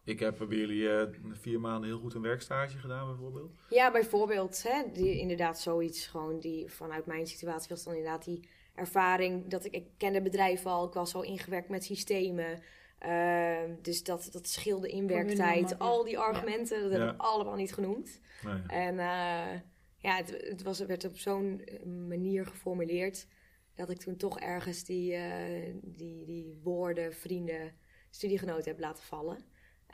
[0.04, 3.52] Ik heb bij jullie uh, vier maanden heel goed een werkstage gedaan, bijvoorbeeld.
[3.68, 4.62] Ja, bijvoorbeeld.
[4.62, 9.48] Hè, die, inderdaad, zoiets gewoon die vanuit mijn situatie was dan inderdaad die ervaring.
[9.48, 12.62] Dat ik, ik kende bedrijf al, ik was al ingewerkt met systemen.
[13.06, 15.78] Uh, dus dat, dat scheelde inwerktijd.
[15.78, 18.20] Al die argumenten, dat heb ik allemaal niet genoemd.
[18.44, 18.62] Nee.
[18.66, 19.60] En uh,
[19.96, 21.64] ja, het, het, was, werd op zo'n
[22.08, 23.26] manier geformuleerd
[23.74, 27.74] dat ik toen toch ergens die, uh, die, die woorden, vrienden,
[28.10, 29.44] studiegenoten heb laten vallen.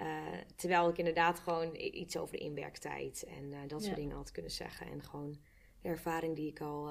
[0.00, 4.30] Uh, terwijl ik inderdaad gewoon iets over de inwerktijd en uh, dat soort dingen had
[4.30, 4.86] kunnen zeggen.
[4.86, 5.38] En gewoon
[5.80, 6.90] de ervaring die ik al,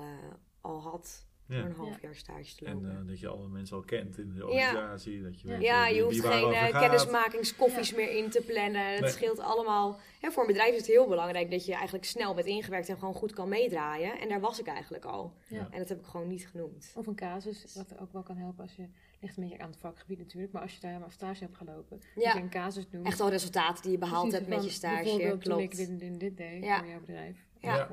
[0.61, 1.63] al had, ja.
[1.63, 2.89] een half jaar stage te lopen.
[2.89, 5.17] En uh, dat je alle mensen al kent in de organisatie.
[5.17, 8.95] Ja, dat je, weet, ja, je hoeft geen uh, kennismakingskoffies meer in te plannen.
[8.95, 9.99] Het scheelt allemaal.
[10.19, 12.97] Hè, voor een bedrijf is het heel belangrijk dat je eigenlijk snel bent ingewerkt en
[12.97, 14.19] gewoon goed kan meedraaien.
[14.19, 15.33] En daar was ik eigenlijk al.
[15.49, 16.91] En dat heb ik gewoon niet genoemd.
[16.95, 18.87] Of een casus, wat ook wel kan helpen als je
[19.19, 22.01] ligt een beetje aan het vakgebied natuurlijk, maar als je daar helemaal stage hebt gelopen,
[22.15, 22.33] ja.
[22.33, 23.05] je een casus noemt.
[23.05, 25.03] Echt al resultaten die je behaald hebt met je stage.
[25.03, 25.45] Bijvoorbeeld klopt.
[25.45, 27.45] toen ik dit, dit, dit deed voor jouw bedrijf.
[27.59, 27.75] Ja.
[27.75, 27.89] Ja.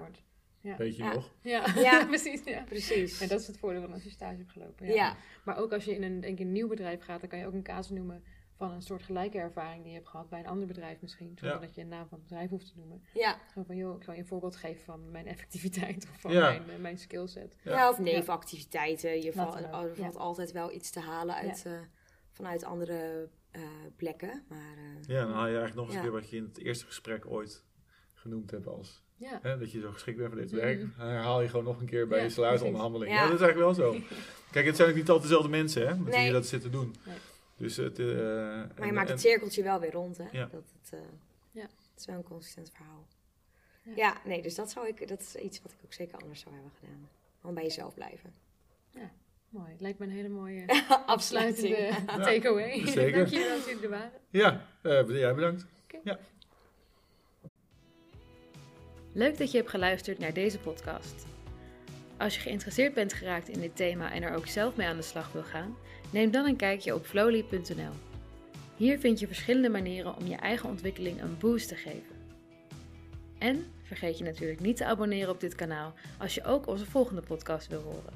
[0.73, 1.31] Weet je nog?
[1.41, 2.05] Ja, ja.
[2.15, 2.45] precies.
[2.45, 2.63] Ja.
[2.63, 3.21] precies.
[3.21, 4.87] En dat is het voordeel van als je stage hebt gelopen.
[4.87, 5.17] Ja.
[5.45, 7.47] Maar ook als je in een, denk ik, een nieuw bedrijf gaat, dan kan je
[7.47, 8.25] ook een casus noemen
[8.57, 11.37] van een soort gelijke ervaring die je hebt gehad bij een ander bedrijf misschien.
[11.39, 13.03] Zonder dat je een naam van het bedrijf hoeft te noemen.
[13.15, 13.39] Ja.
[13.49, 16.63] Gewoon van, joh, ik zal je een voorbeeld geven van mijn effectiviteit of van mijn,
[16.69, 17.57] uh, mijn skillset.
[17.63, 19.23] Ja, of nevenactiviteiten.
[19.23, 21.73] Je valt, er valt altijd wel iets te halen uit, uh,
[22.31, 23.63] vanuit andere uh,
[23.97, 24.45] plekken.
[24.49, 24.77] Maar,
[25.07, 27.27] ja, dan haal je eigenlijk nog eens een keer wat je in het eerste gesprek
[27.27, 27.65] ooit
[28.13, 29.39] genoemd hebt als ja.
[29.43, 30.81] Hè, dat je zo geschikt bent voor dit werk.
[30.81, 33.13] Dan herhaal je gewoon nog een keer bij je salarisonderhandeling.
[33.13, 33.23] Ja.
[33.23, 33.29] ja.
[33.29, 34.01] dat is eigenlijk wel zo.
[34.53, 36.17] Kijk, het zijn ook niet altijd dezelfde mensen hè, met nee.
[36.17, 36.95] wie je dat zitten doen.
[37.07, 37.17] Nee.
[37.57, 38.07] Dus het, uh,
[38.79, 40.17] maar je maakt het cirkeltje wel weer rond.
[40.19, 40.25] Hè?
[40.31, 40.49] Ja.
[40.53, 41.01] Dat het, uh,
[41.51, 41.63] ja.
[41.63, 43.07] het is wel een consistent verhaal.
[43.83, 43.93] Ja.
[43.97, 46.55] ja, nee, dus dat, zou ik, dat is iets wat ik ook zeker anders zou
[46.55, 47.09] hebben gedaan.
[47.41, 48.35] Gewoon bij jezelf blijven.
[48.91, 49.11] Ja,
[49.49, 49.71] mooi.
[49.71, 50.65] Het lijkt me een hele mooie
[51.07, 52.87] afsluitende takeaway.
[52.87, 53.13] Zeker.
[53.13, 54.21] Dank je wel dat jullie er waren.
[54.31, 55.67] Ja, uh, jij bedankt.
[55.85, 56.01] Okay.
[56.05, 56.19] Ja.
[59.15, 61.27] Leuk dat je hebt geluisterd naar deze podcast.
[62.19, 65.03] Als je geïnteresseerd bent geraakt in dit thema en er ook zelf mee aan de
[65.03, 65.77] slag wil gaan,
[66.11, 67.93] neem dan een kijkje op flowly.nl.
[68.77, 72.17] Hier vind je verschillende manieren om je eigen ontwikkeling een boost te geven.
[73.39, 77.23] En vergeet je natuurlijk niet te abonneren op dit kanaal als je ook onze volgende
[77.23, 78.15] podcast wil horen.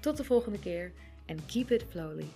[0.00, 0.92] Tot de volgende keer
[1.26, 2.26] en keep it flowly.